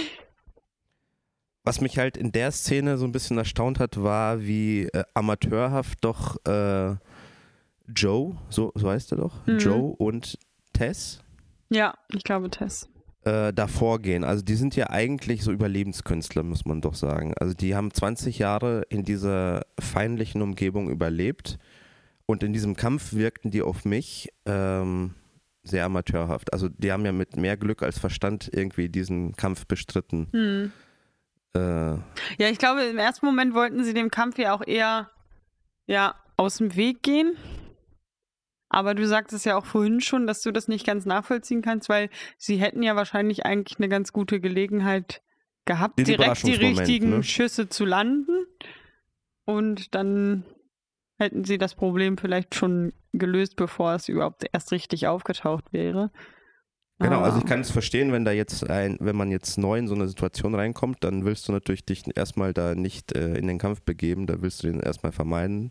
[1.68, 6.02] Was mich halt in der Szene so ein bisschen erstaunt hat, war, wie äh, amateurhaft
[6.02, 6.96] doch äh,
[7.94, 9.58] Joe, so, so heißt er doch, mhm.
[9.58, 10.38] Joe und
[10.72, 11.22] Tess.
[11.68, 12.88] Ja, ich glaube Tess.
[13.24, 14.24] Äh, davor gehen.
[14.24, 17.34] Also die sind ja eigentlich so Überlebenskünstler, muss man doch sagen.
[17.38, 21.58] Also die haben 20 Jahre in dieser feindlichen Umgebung überlebt
[22.24, 25.16] und in diesem Kampf wirkten die auf mich ähm,
[25.64, 26.50] sehr amateurhaft.
[26.54, 30.28] Also die haben ja mit mehr Glück als Verstand irgendwie diesen Kampf bestritten.
[30.32, 30.72] Mhm.
[31.54, 31.92] Äh,
[32.38, 35.10] ja, ich glaube, im ersten Moment wollten sie dem Kampf ja auch eher
[35.86, 37.36] ja, aus dem Weg gehen.
[38.68, 42.10] Aber du sagtest ja auch vorhin schon, dass du das nicht ganz nachvollziehen kannst, weil
[42.36, 45.22] sie hätten ja wahrscheinlich eigentlich eine ganz gute Gelegenheit
[45.64, 47.22] gehabt, direkt die richtigen ne?
[47.22, 48.46] Schüsse zu landen.
[49.46, 50.44] Und dann
[51.18, 56.10] hätten sie das Problem vielleicht schon gelöst, bevor es überhaupt erst richtig aufgetaucht wäre.
[57.00, 59.86] Genau, also ich kann es verstehen, wenn da jetzt ein, wenn man jetzt neu in
[59.86, 63.58] so eine Situation reinkommt, dann willst du natürlich dich erstmal da nicht äh, in den
[63.58, 65.70] Kampf begeben, da willst du den erstmal vermeiden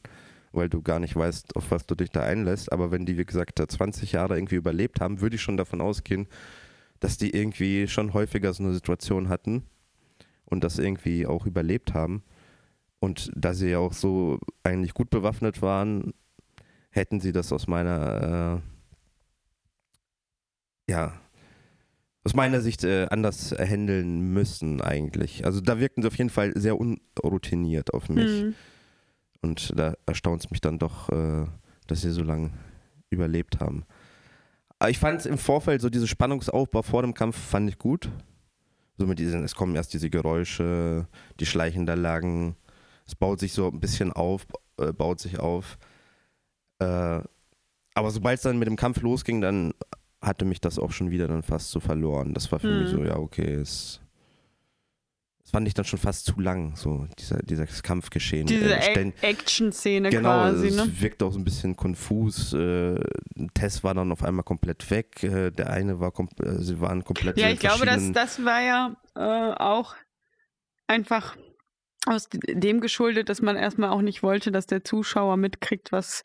[0.58, 2.72] weil du gar nicht weißt, auf was du dich da einlässt.
[2.72, 5.82] Aber wenn die, wie gesagt, da 20 Jahre irgendwie überlebt haben, würde ich schon davon
[5.82, 6.28] ausgehen,
[7.00, 9.64] dass die irgendwie schon häufiger so eine Situation hatten
[10.46, 12.24] und das irgendwie auch überlebt haben.
[13.00, 16.14] Und da sie ja auch so eigentlich gut bewaffnet waren,
[16.90, 18.62] hätten sie das aus meiner
[20.90, 21.14] ja,
[22.24, 25.46] aus meiner Sicht äh, anders handeln müssen eigentlich.
[25.46, 28.44] Also da wirken sie auf jeden Fall sehr unroutiniert auf mich.
[28.44, 28.56] Mhm.
[29.42, 31.46] Und da erstaunt es mich dann doch, äh,
[31.88, 32.52] dass sie so lange
[33.10, 33.86] überlebt haben.
[34.80, 38.10] Aber ich fand es im Vorfeld, so diese Spannungsaufbau vor dem Kampf, fand ich gut.
[38.98, 41.08] So mit diesen, es kommen erst diese Geräusche,
[41.40, 42.58] die schleichen da lagen.
[43.06, 44.46] Es baut sich so ein bisschen auf,
[44.78, 45.78] äh, baut sich auf.
[46.80, 47.22] Äh,
[47.94, 49.74] aber sobald es dann mit dem Kampf losging, dann
[50.22, 52.34] hatte mich das auch schon wieder dann fast so verloren.
[52.34, 52.80] Das war für Mhm.
[52.80, 54.02] mich so, ja, okay, es.
[55.42, 58.48] Das fand ich dann schon fast zu lang, so dieser, dieses Kampfgeschehen.
[58.48, 60.92] Diese Äh, ständ- A- Action-Szene Genau, quasi, es ne?
[61.00, 62.52] wirkt auch so ein bisschen konfus.
[62.52, 63.00] Äh,
[63.54, 65.24] Tess war dann auf einmal komplett weg.
[65.24, 66.12] Äh, der eine war,
[66.44, 69.96] äh, sie waren komplett Ja, ich glaube, das, das war ja äh, auch
[70.88, 71.38] einfach
[72.06, 76.24] aus dem geschuldet, dass man erstmal auch nicht wollte, dass der Zuschauer mitkriegt, was,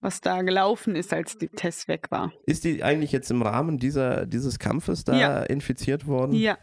[0.00, 2.32] was da gelaufen ist, als die Tess weg war.
[2.46, 5.42] Ist die eigentlich jetzt im Rahmen dieser, dieses Kampfes da Ja.
[5.42, 6.34] infiziert worden?
[6.34, 6.58] Ja,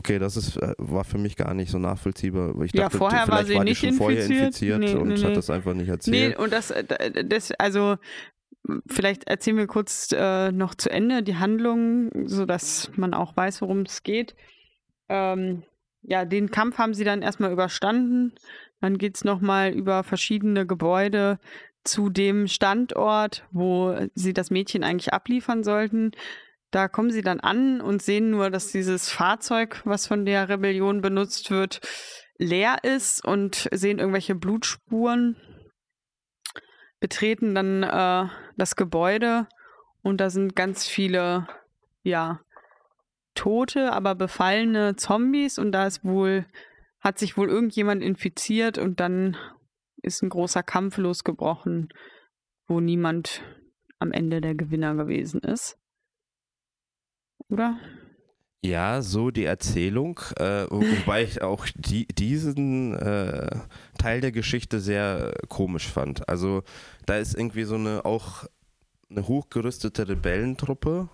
[0.00, 2.56] Okay, das ist, äh, war für mich gar nicht so nachvollziehbar.
[2.56, 4.44] weil Ich Ja, dachte, vorher die, war sie war nicht schon vorher infiziert.
[4.46, 5.34] infiziert Nee, und nee, hat nee.
[5.34, 6.38] das einfach nicht nee, erzählt.
[6.38, 7.96] und das, äh, das, also
[8.86, 13.80] vielleicht erzählen wir kurz äh, noch zu Ende die Handlung, sodass man auch weiß, worum
[13.80, 14.36] es geht.
[15.08, 15.64] Ähm,
[16.02, 18.34] ja, den Kampf haben sie dann erstmal überstanden.
[18.80, 21.40] Dann geht es nochmal über verschiedene Gebäude
[21.90, 26.12] zu dem Standort, wo sie das Mädchen eigentlich abliefern sollten.
[26.70, 31.00] Da kommen sie dann an und sehen nur, dass dieses Fahrzeug, was von der Rebellion
[31.00, 31.80] benutzt wird,
[32.36, 35.36] leer ist und sehen irgendwelche Blutspuren,
[37.00, 39.46] betreten dann äh, das Gebäude
[40.02, 41.48] und da sind ganz viele,
[42.02, 42.40] ja,
[43.34, 46.44] tote, aber befallene Zombies und da ist wohl,
[47.00, 49.36] hat sich wohl irgendjemand infiziert und dann
[50.02, 51.88] ist ein großer Kampf losgebrochen,
[52.66, 53.42] wo niemand
[53.98, 55.76] am Ende der Gewinner gewesen ist.
[57.48, 57.78] Oder?
[58.64, 63.56] Ja, so die Erzählung, äh, wo- wobei ich auch die, diesen äh,
[63.98, 66.28] Teil der Geschichte sehr äh, komisch fand.
[66.28, 66.62] Also
[67.06, 68.46] da ist irgendwie so eine auch
[69.10, 71.08] eine hochgerüstete Rebellentruppe,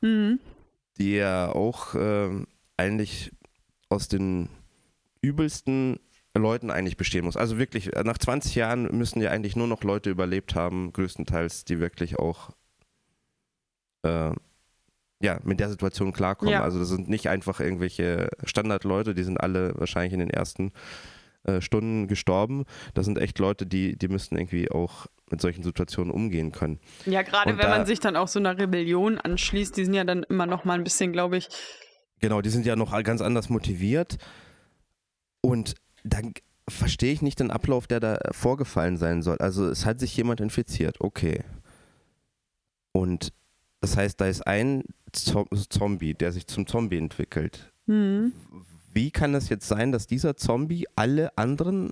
[0.00, 0.40] Mhm.
[0.98, 2.46] die ja auch ähm,
[2.76, 3.30] eigentlich
[3.88, 4.48] aus den
[5.20, 6.00] übelsten
[6.38, 7.36] Leuten eigentlich bestehen muss.
[7.36, 11.64] Also wirklich, äh, nach 20 Jahren müssen ja eigentlich nur noch Leute überlebt haben, größtenteils,
[11.64, 12.50] die wirklich auch
[14.02, 14.32] äh,
[15.22, 16.52] ja, mit der Situation klarkommen.
[16.52, 16.62] Ja.
[16.62, 20.72] Also das sind nicht einfach irgendwelche Standardleute, die sind alle wahrscheinlich in den ersten
[21.44, 22.64] äh, Stunden gestorben.
[22.94, 26.78] Das sind echt Leute, die, die müssten irgendwie auch mit solchen Situationen umgehen können.
[27.06, 29.94] Ja, gerade Und wenn da- man sich dann auch so einer Rebellion anschließt, die sind
[29.94, 31.48] ja dann immer noch mal ein bisschen, glaube ich,
[32.18, 34.16] Genau, die sind ja noch ganz anders motiviert.
[35.42, 35.74] Und
[36.06, 36.32] dann
[36.68, 39.38] verstehe ich nicht den Ablauf, der da vorgefallen sein soll.
[39.38, 41.44] Also es hat sich jemand infiziert, okay.
[42.92, 43.32] Und
[43.80, 47.72] das heißt, da ist ein Zo- Zombie, der sich zum Zombie entwickelt.
[47.86, 48.32] hm.
[48.92, 51.90] Wie kann es jetzt sein, dass dieser Zombie alle anderen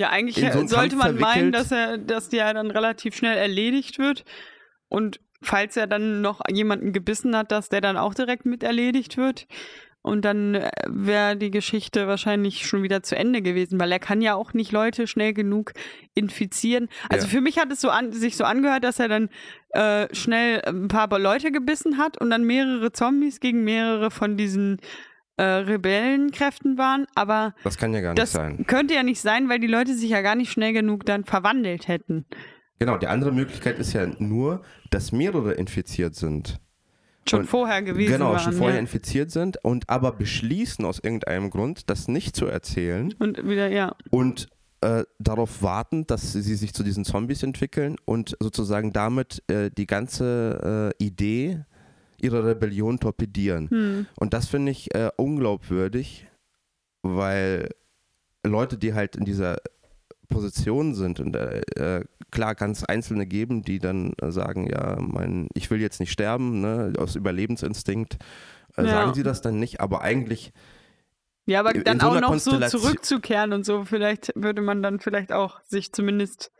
[0.00, 3.36] Ja, eigentlich so einen sollte Kampf man meinen, dass er, dass der dann relativ schnell
[3.36, 4.24] erledigt wird.
[4.88, 9.18] Und falls er dann noch jemanden gebissen hat, dass der dann auch direkt mit erledigt
[9.18, 9.46] wird.
[10.00, 14.20] Und dann äh, wäre die Geschichte wahrscheinlich schon wieder zu Ende gewesen, weil er kann
[14.22, 15.72] ja auch nicht Leute schnell genug
[16.14, 16.88] infizieren.
[17.08, 17.32] Also Ja.
[17.32, 19.28] für mich hat es so an, sich so angehört, dass er dann
[19.70, 24.78] äh, schnell ein paar Leute gebissen hat und dann mehrere Zombies gegen mehrere von diesen
[25.36, 27.06] äh, Rebellenkräften waren.
[27.14, 28.64] Aber Das kann ja gar nicht sein.
[28.66, 31.88] könnte ja nicht sein, weil die Leute sich ja gar nicht schnell genug dann verwandelt
[31.88, 32.24] hätten.
[32.78, 36.58] Genau, die andere Möglichkeit ist ja nur, dass mehrere infiziert sind.
[37.28, 38.40] Schon Und- vorher gewesen genau, waren.
[38.40, 38.80] schon vorher ja.
[38.80, 43.94] infiziert sind und aber beschließen aus irgendeinem Grund, das nicht zu erzählen Und wieder, ja.
[44.10, 44.48] und
[44.80, 49.86] äh, darauf warten, dass sie sich zu diesen Zombies entwickeln und sozusagen damit äh, die
[49.86, 51.64] ganze äh, Idee
[52.20, 53.70] ihrer Rebellion torpedieren.
[53.70, 54.06] Hm.
[54.16, 56.26] Und das finde ich äh, unglaubwürdig,
[57.02, 57.68] weil
[58.44, 59.58] Leute, die halt in dieser
[60.28, 64.96] Position sind und äh, äh, klar kann es Einzelne geben, die dann äh, sagen, ja,
[65.00, 68.18] mein, ich will jetzt nicht sterben, ne, aus Überlebensinstinkt,
[68.76, 68.88] äh, Ja.
[68.88, 70.52] sagen sie das dann nicht, aber eigentlich
[71.46, 75.32] Ja, aber dann so auch noch so zurückzukehren und so, vielleicht würde man dann vielleicht
[75.32, 76.52] auch sich zumindest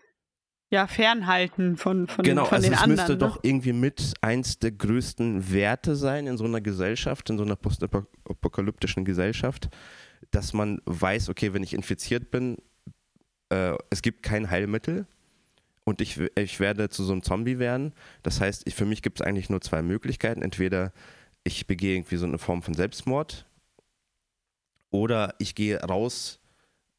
[0.70, 2.96] ja fernhalten von, von, genau, von also den es anderen.
[2.98, 3.18] müsste ne?
[3.18, 7.56] doch irgendwie mit eins der größten Werte sein in so einer Gesellschaft, in so einer
[7.56, 9.68] postapokalyptischen Gesellschaft,
[10.30, 12.58] dass man weiß, okay, wenn ich infiziert bin,
[13.50, 15.06] äh, es gibt kein Heilmittel
[15.84, 17.92] und ich, ich werde zu so einem Zombie werden.
[18.22, 20.42] Das heißt, ich, für mich gibt es eigentlich nur zwei Möglichkeiten.
[20.42, 20.92] Entweder
[21.44, 23.46] ich begehe irgendwie so eine Form von Selbstmord
[24.90, 26.40] oder ich gehe raus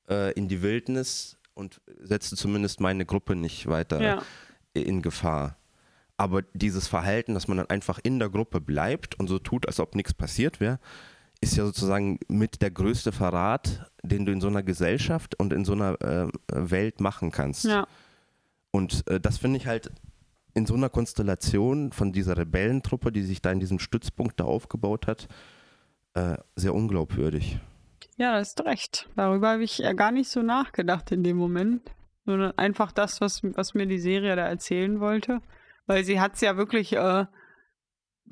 [0.09, 4.23] äh, in die Wildnis und setze zumindest meine Gruppe nicht weiter Ja.
[4.73, 5.57] in Gefahr.
[6.17, 9.79] Aber dieses Verhalten, dass man dann einfach in der Gruppe bleibt und so tut, als
[9.79, 10.79] ob nichts passiert wäre,
[11.41, 15.65] ist ja sozusagen mit der größte Verrat, den du in so einer Gesellschaft und in
[15.65, 17.65] so einer äh, Welt machen kannst.
[17.65, 17.87] Ja.
[18.71, 19.91] Und äh, das finde ich halt
[20.53, 25.07] in so einer Konstellation von dieser Rebellentruppe, die sich da in diesem Stützpunkt da aufgebaut
[25.07, 25.27] hat,
[26.13, 27.59] äh, sehr unglaubwürdig.
[28.17, 29.07] Ja, da hast du recht.
[29.15, 31.89] Darüber habe ich ja gar nicht so nachgedacht in dem Moment.
[32.25, 35.41] Sondern einfach das, was, was mir die Serie da erzählen wollte.
[35.87, 37.25] Weil sie hat es ja wirklich äh,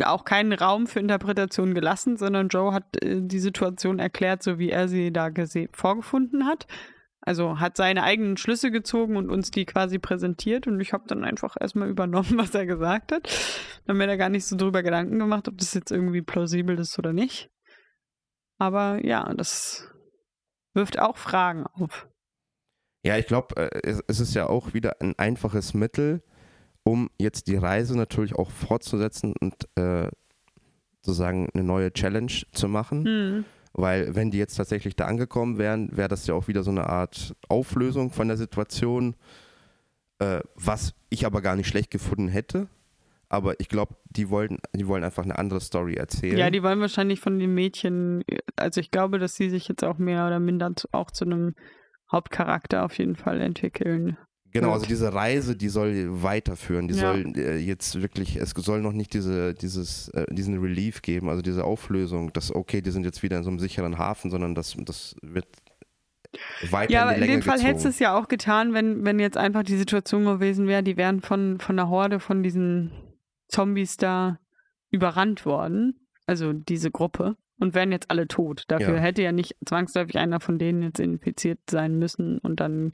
[0.05, 4.69] auch keinen Raum für Interpretation gelassen, sondern Joe hat äh, die Situation erklärt, so wie
[4.69, 5.29] er sie da
[5.73, 6.67] vorgefunden hat.
[7.21, 11.25] Also hat seine eigenen Schlüsse gezogen und uns die quasi präsentiert und ich habe dann
[11.25, 13.29] einfach erstmal übernommen, was er gesagt hat.
[13.85, 16.97] Dann mir da gar nicht so drüber Gedanken gemacht, ob das jetzt irgendwie plausibel ist
[16.97, 17.49] oder nicht.
[18.59, 19.93] Aber ja, das
[20.73, 22.07] wirft auch Fragen auf.
[23.03, 26.23] Ja, ich glaube, äh, es ist ja auch wieder ein einfaches Mittel,
[26.87, 30.09] um jetzt die Reise natürlich auch fortzusetzen und äh,
[31.01, 33.05] sozusagen eine neue Challenge zu machen.
[33.05, 33.45] Hm.
[33.73, 36.87] Weil wenn die jetzt tatsächlich da angekommen wären, wäre das ja auch wieder so eine
[36.87, 39.15] Art Auflösung von der Situation,
[40.19, 42.67] äh, was ich aber gar nicht schlecht gefunden hätte.
[43.27, 46.37] Aber ich glaube, die wollen, die wollen einfach eine andere Story erzählen.
[46.37, 48.23] Ja, die wollen wahrscheinlich von den Mädchen,
[48.55, 51.53] also ich glaube, dass sie sich jetzt auch mehr oder minder auch zu einem
[52.09, 54.17] Hauptcharakter auf jeden Fall entwickeln.
[54.51, 57.13] Genau, also diese Reise, die soll weiterführen, die ja.
[57.13, 61.41] soll äh, jetzt wirklich, es soll noch nicht diese, dieses, äh, diesen Relief geben, also
[61.41, 64.75] diese Auflösung, dass okay, die sind jetzt wieder in so einem sicheren Hafen, sondern das,
[64.79, 65.47] das wird
[66.69, 69.37] weiter Ja, in aber in dem Fall du es ja auch getan, wenn, wenn jetzt
[69.37, 72.91] einfach die Situation gewesen wäre, die wären von, von einer Horde von diesen
[73.47, 74.39] Zombies da
[74.89, 78.63] überrannt worden, also diese Gruppe, und wären jetzt alle tot.
[78.67, 79.01] Dafür Ja.
[79.01, 82.91] hätte ja nicht zwangsläufig einer von denen jetzt infiziert sein müssen und dann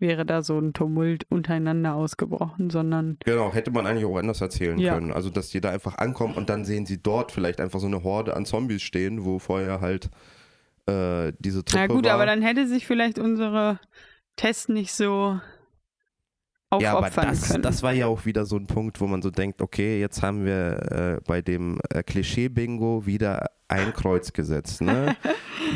[0.00, 4.78] wäre da so ein Tumult untereinander ausgebrochen, sondern Genau, hätte man eigentlich auch anders erzählen
[4.78, 4.94] Ja.
[4.94, 5.12] können.
[5.12, 8.02] Also, dass die da einfach ankommen und dann sehen sie dort vielleicht einfach so eine
[8.02, 10.10] Horde an Zombies stehen, wo vorher halt
[10.86, 12.14] äh, diese Truppe Na gut, war.
[12.14, 13.78] aber dann hätte sich vielleicht unsere
[14.36, 15.38] Test nicht so
[16.78, 17.62] ja, aber das, können.
[17.64, 20.44] das war ja auch wieder so ein Punkt, wo man so denkt, okay, jetzt haben
[20.44, 24.80] wir äh, bei dem äh, Klischee-Bingo wieder ein Kreuz gesetzt.
[24.80, 25.16] Ne?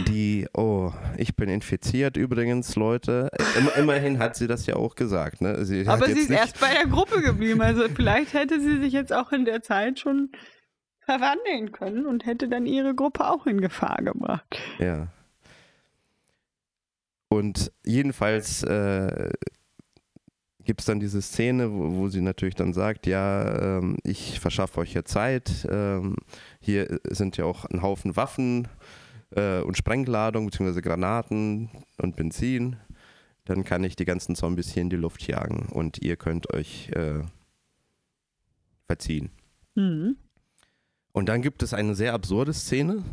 [0.09, 3.31] Die, oh, ich bin infiziert übrigens, Leute.
[3.57, 5.41] Immer, immerhin hat sie das ja auch gesagt.
[5.41, 5.65] Ne?
[5.65, 7.61] Sie aber sie ist erst bei der Gruppe geblieben.
[7.61, 10.31] Also vielleicht hätte sie sich jetzt auch in der Zeit schon
[11.01, 14.59] verwandeln können und hätte dann ihre Gruppe auch in Gefahr gebracht.
[14.79, 15.09] Ja.
[17.29, 19.31] Und jedenfalls äh,
[20.65, 24.81] gibt es dann diese Szene, wo, wo sie natürlich dann sagt, ja, ähm, ich verschaffe
[24.81, 25.67] euch hier Zeit.
[25.71, 26.17] Ähm,
[26.61, 28.69] hier sind ja auch ein Haufen Waffen
[29.31, 32.77] äh, und Sprengladung, beziehungsweise Granaten und Benzin.
[33.45, 36.89] Dann kann ich die ganzen Zombies hier in die Luft jagen und ihr könnt euch
[36.91, 37.23] äh,
[38.87, 39.31] verziehen.
[39.75, 40.17] Mhm.
[41.13, 43.05] Und dann gibt es eine sehr absurde Szene,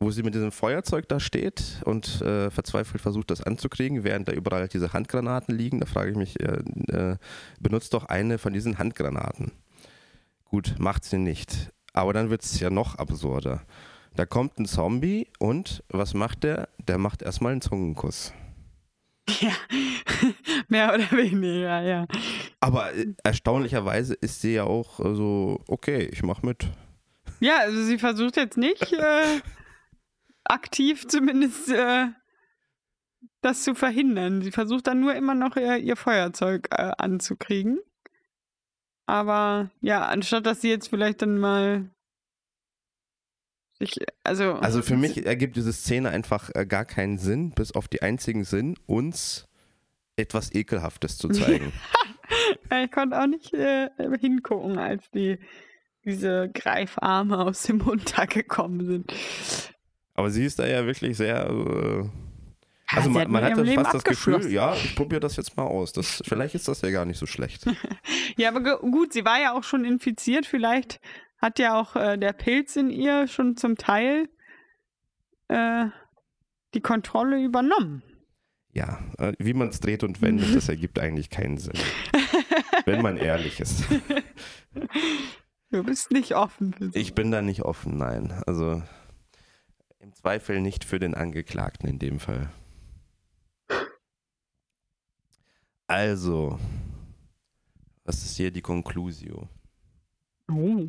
[0.00, 4.32] wo sie mit diesem Feuerzeug da steht und äh, verzweifelt versucht, das anzukriegen, während da
[4.32, 5.80] überall halt diese Handgranaten liegen.
[5.80, 7.16] Da frage ich mich, äh, äh,
[7.60, 9.52] benutzt doch eine von diesen Handgranaten.
[10.44, 11.70] Gut, macht sie nicht.
[11.92, 13.62] Aber dann wird es ja noch absurder.
[14.16, 16.68] Da kommt ein Zombie und was macht der?
[16.88, 18.32] Der macht erstmal einen Zungenkuss.
[19.38, 19.52] Ja,
[20.68, 22.06] mehr oder weniger, ja.
[22.58, 26.66] Aber äh, erstaunlicherweise ist sie ja auch äh, so, okay, ich mach mit.
[27.38, 29.40] Ja, also sie versucht jetzt nicht äh,
[30.50, 32.08] aktiv zumindest äh,
[33.40, 34.42] das zu verhindern.
[34.42, 37.78] Sie versucht dann nur immer noch ihr, ihr Feuerzeug äh, anzukriegen.
[39.06, 41.90] Aber ja, anstatt dass sie jetzt vielleicht dann mal
[43.78, 44.54] sich, also.
[44.54, 48.44] Also für mich ergibt diese Szene einfach äh, gar keinen Sinn, bis auf die einzigen
[48.44, 49.48] Sinn, uns
[50.16, 51.72] etwas Ekelhaftes zu zeigen.
[52.84, 53.90] Ich konnte auch nicht äh,
[54.20, 55.40] hingucken, als die
[56.04, 59.12] diese Greifarme aus dem Mund da gekommen sind.
[60.20, 61.48] Aber sie ist da ja wirklich sehr.
[61.48, 65.36] Äh, Ja, also sie man, hat man Leben fast das Gefühl, ja, ich probiere das
[65.36, 65.92] jetzt mal aus.
[65.94, 67.64] Das, vielleicht ist das ja gar nicht so schlecht.
[68.36, 70.44] Ja, aber gut, sie war ja auch schon infiziert.
[70.46, 71.00] Vielleicht
[71.38, 74.28] hat ja auch äh, der Pilz in ihr schon zum Teil
[75.48, 75.86] äh,
[76.74, 78.02] die Kontrolle übernommen.
[78.72, 81.78] Ja, äh, wie man es dreht und wendet, das ergibt eigentlich keinen Sinn.
[82.84, 83.84] Wenn man ehrlich ist.
[85.70, 86.74] Du bist nicht offen.
[86.92, 88.42] Ich bin da nicht offen, nein.
[88.46, 88.82] Also
[90.00, 92.50] im Zweifel nicht für den Angeklagten in dem Fall.
[95.86, 96.58] Also,
[98.04, 99.48] was ist hier die Conclusio?
[100.50, 100.86] Oh.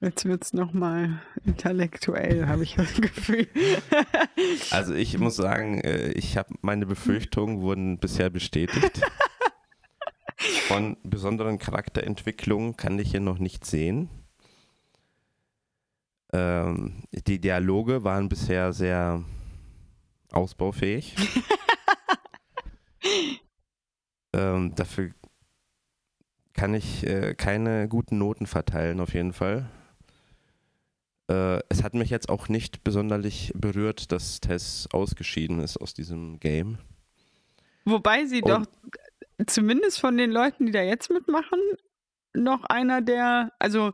[0.00, 3.48] Jetzt wird's nochmal intellektuell, habe ich das Gefühl.
[4.70, 9.00] Also ich muss sagen, äh, ich habe meine Befürchtungen wurden bisher bestätigt.
[10.68, 14.10] von besonderen Charakterentwicklungen kann ich hier noch nicht sehen.
[16.34, 19.22] Ähm, die Dialoge waren bisher sehr
[20.32, 21.14] ausbaufähig.
[24.32, 25.10] ähm, dafür
[26.52, 29.70] kann ich äh, keine guten Noten verteilen, auf jeden Fall.
[31.30, 36.40] Äh, es hat mich jetzt auch nicht besonderlich berührt, dass Tess ausgeschieden ist aus diesem
[36.40, 36.78] Game.
[37.84, 38.66] Wobei sie Und- doch
[39.46, 41.60] zumindest von den Leuten, die da jetzt mitmachen,
[42.32, 43.92] noch einer der, also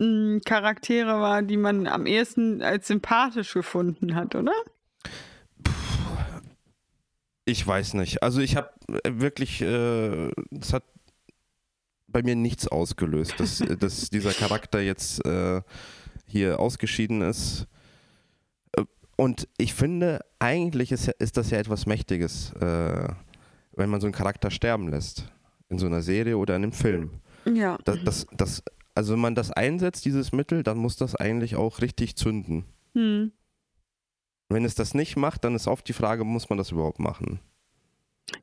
[0.00, 4.52] mh, Charaktere war, die man am ehesten als sympathisch gefunden hat, oder?
[7.44, 8.22] Ich weiß nicht.
[8.22, 8.70] Also ich habe
[9.08, 10.84] wirklich, äh, das hat
[12.06, 15.62] bei mir nichts ausgelöst, dass, dass dieser Charakter jetzt äh,
[16.26, 17.66] hier ausgeschieden ist.
[18.76, 18.84] Äh,
[19.16, 23.08] Und ich finde, eigentlich ist, ist das ja etwas Mächtiges, äh,
[23.76, 25.30] wenn man so einen Charakter sterben lässt.
[25.68, 27.20] In so einer Serie oder in einem Film.
[27.44, 27.78] Ja.
[27.84, 28.62] Das, das, das,
[28.94, 32.64] also wenn man das einsetzt, dieses Mittel, dann muss das eigentlich auch richtig zünden.
[32.94, 33.32] Hm.
[34.48, 37.40] Wenn es das nicht macht, dann ist oft die Frage, muss man das überhaupt machen?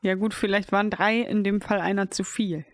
[0.01, 2.65] Ja gut, vielleicht waren drei in dem Fall einer zu viel.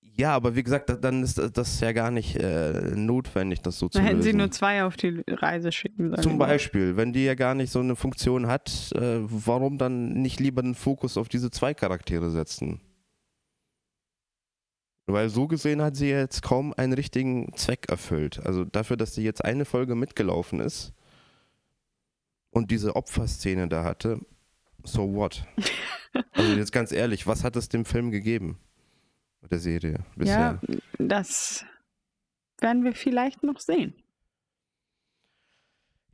[0.00, 3.88] Ja, aber wie gesagt, da- dann ist das ja gar nicht äh, notwendig, das so
[3.88, 4.38] zu Dann hätten sie lösen.
[4.38, 6.22] nur zwei auf die Reise schicken sollen.
[6.22, 10.40] Zum Beispiel, wenn die ja gar nicht so eine Funktion hat, äh, warum dann nicht
[10.40, 12.80] lieber den Fokus auf diese zwei Charaktere setzen?
[15.10, 18.44] Weil so gesehen hat sie jetzt kaum einen richtigen Zweck erfüllt.
[18.44, 20.92] Also dafür, dass sie jetzt eine Folge mitgelaufen ist
[22.50, 24.20] und diese Opferszene da hatte,
[24.84, 25.44] so what?
[26.32, 28.58] Also jetzt ganz ehrlich, was hat es dem Film gegeben?
[29.50, 30.58] Der Serie bisher?
[30.66, 31.64] Ja, das
[32.60, 33.94] werden wir vielleicht noch sehen.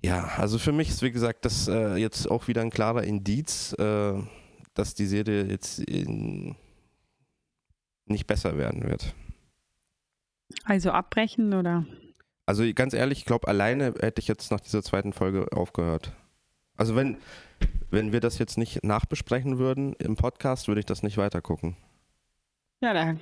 [0.04, 3.72] Ja, also für mich ist, wie gesagt, das äh, jetzt auch wieder ein klarer Indiz,
[3.78, 4.14] äh,
[4.74, 6.56] dass die Serie jetzt in,
[8.06, 9.14] nicht besser werden wird.
[10.64, 11.86] Also abbrechen oder?
[12.46, 16.12] Also ganz ehrlich, ich glaube, alleine hätte ich jetzt nach dieser zweiten Folge aufgehört.
[16.76, 17.16] Also wenn,
[17.90, 21.76] wenn wir das jetzt nicht nachbesprechen würden im Podcast, würde ich das nicht weiter gucken.
[22.84, 23.14] Ja, da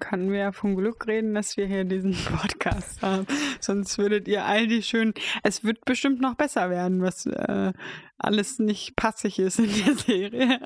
[0.00, 3.28] können wir vom Glück reden, dass wir hier diesen Podcast haben.
[3.60, 5.14] Sonst würdet ihr all die schön.
[5.44, 7.72] Es wird bestimmt noch besser werden, was äh,
[8.18, 10.58] alles nicht passig ist in der Serie.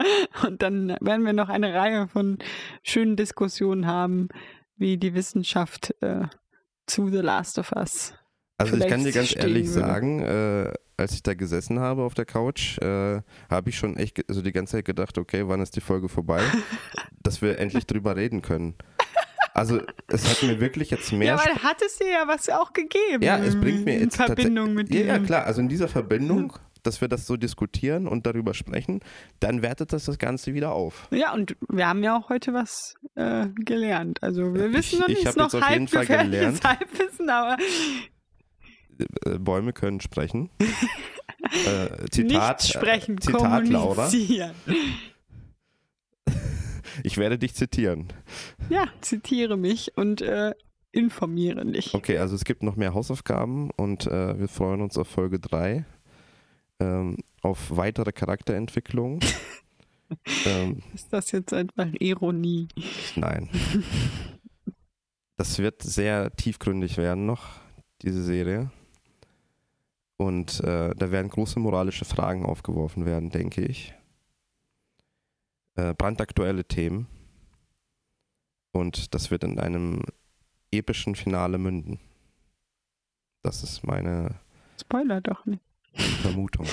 [0.46, 2.38] Und dann werden wir noch eine Reihe von
[2.82, 4.28] schönen Diskussionen haben,
[4.76, 6.22] wie die Wissenschaft äh,
[6.86, 8.14] zu The Last of Us.
[8.58, 12.24] Also ich kann dir ganz ehrlich sagen, äh, als ich da gesessen habe auf der
[12.26, 15.80] Couch, äh, habe ich schon echt also die ganze Zeit gedacht, okay, wann ist die
[15.80, 16.42] Folge vorbei,
[17.22, 18.74] dass wir endlich drüber reden können.
[19.54, 22.72] Also es hat mir wirklich jetzt mehr Ja, weil hat es dir ja was auch
[22.72, 23.22] gegeben.
[23.22, 25.06] Ja, es bringt mir in jetzt Verbindung mit Ja, dir.
[25.06, 25.46] ja, klar.
[25.46, 26.52] Also in dieser Verbindung,
[26.84, 29.00] dass wir das so diskutieren und darüber sprechen,
[29.40, 31.08] dann wertet das das Ganze wieder auf.
[31.10, 34.22] Ja, und wir haben ja auch heute was äh, gelernt.
[34.22, 36.62] Also wir Ich- wissen noch ich nicht, hab ist noch jetzt auf jeden Fall gelernt.
[36.64, 37.56] Halbwissen, aber
[39.38, 40.50] Bäume können sprechen.
[41.66, 44.06] äh, Zitat, nicht sprechen, äh, Zitat Laura.
[44.06, 44.54] kommunizieren.
[47.04, 48.08] Ich werde dich zitieren.
[48.70, 50.54] Ja, zitiere mich und äh,
[50.92, 51.94] informiere dich.
[51.94, 55.84] Okay, also es gibt noch mehr Hausaufgaben und äh, wir freuen uns auf Folge 3.
[56.80, 59.20] Ähm, auf weitere Charakterentwicklung.
[60.46, 62.68] ähm, Ist das jetzt einfach Ironie?
[63.16, 63.48] nein.
[65.36, 67.46] Das wird sehr tiefgründig werden noch,
[68.02, 68.72] diese Serie.
[70.18, 73.94] Und äh, da werden große moralische Fragen aufgeworfen werden, denke ich.
[75.76, 77.06] Äh, brandaktuelle Themen.
[78.72, 80.02] Und das wird in einem
[80.72, 82.00] epischen Finale münden.
[83.42, 84.34] Das ist meine
[84.80, 85.62] Spoiler doch nicht.
[86.22, 86.66] Vermutung.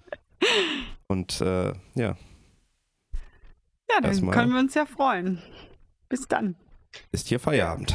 [1.08, 2.16] Und äh, ja,
[3.88, 5.40] Ja, dann Erstmal- können wir uns ja freuen.
[6.08, 6.56] Bis dann.
[7.12, 7.94] ist hier Feierabend.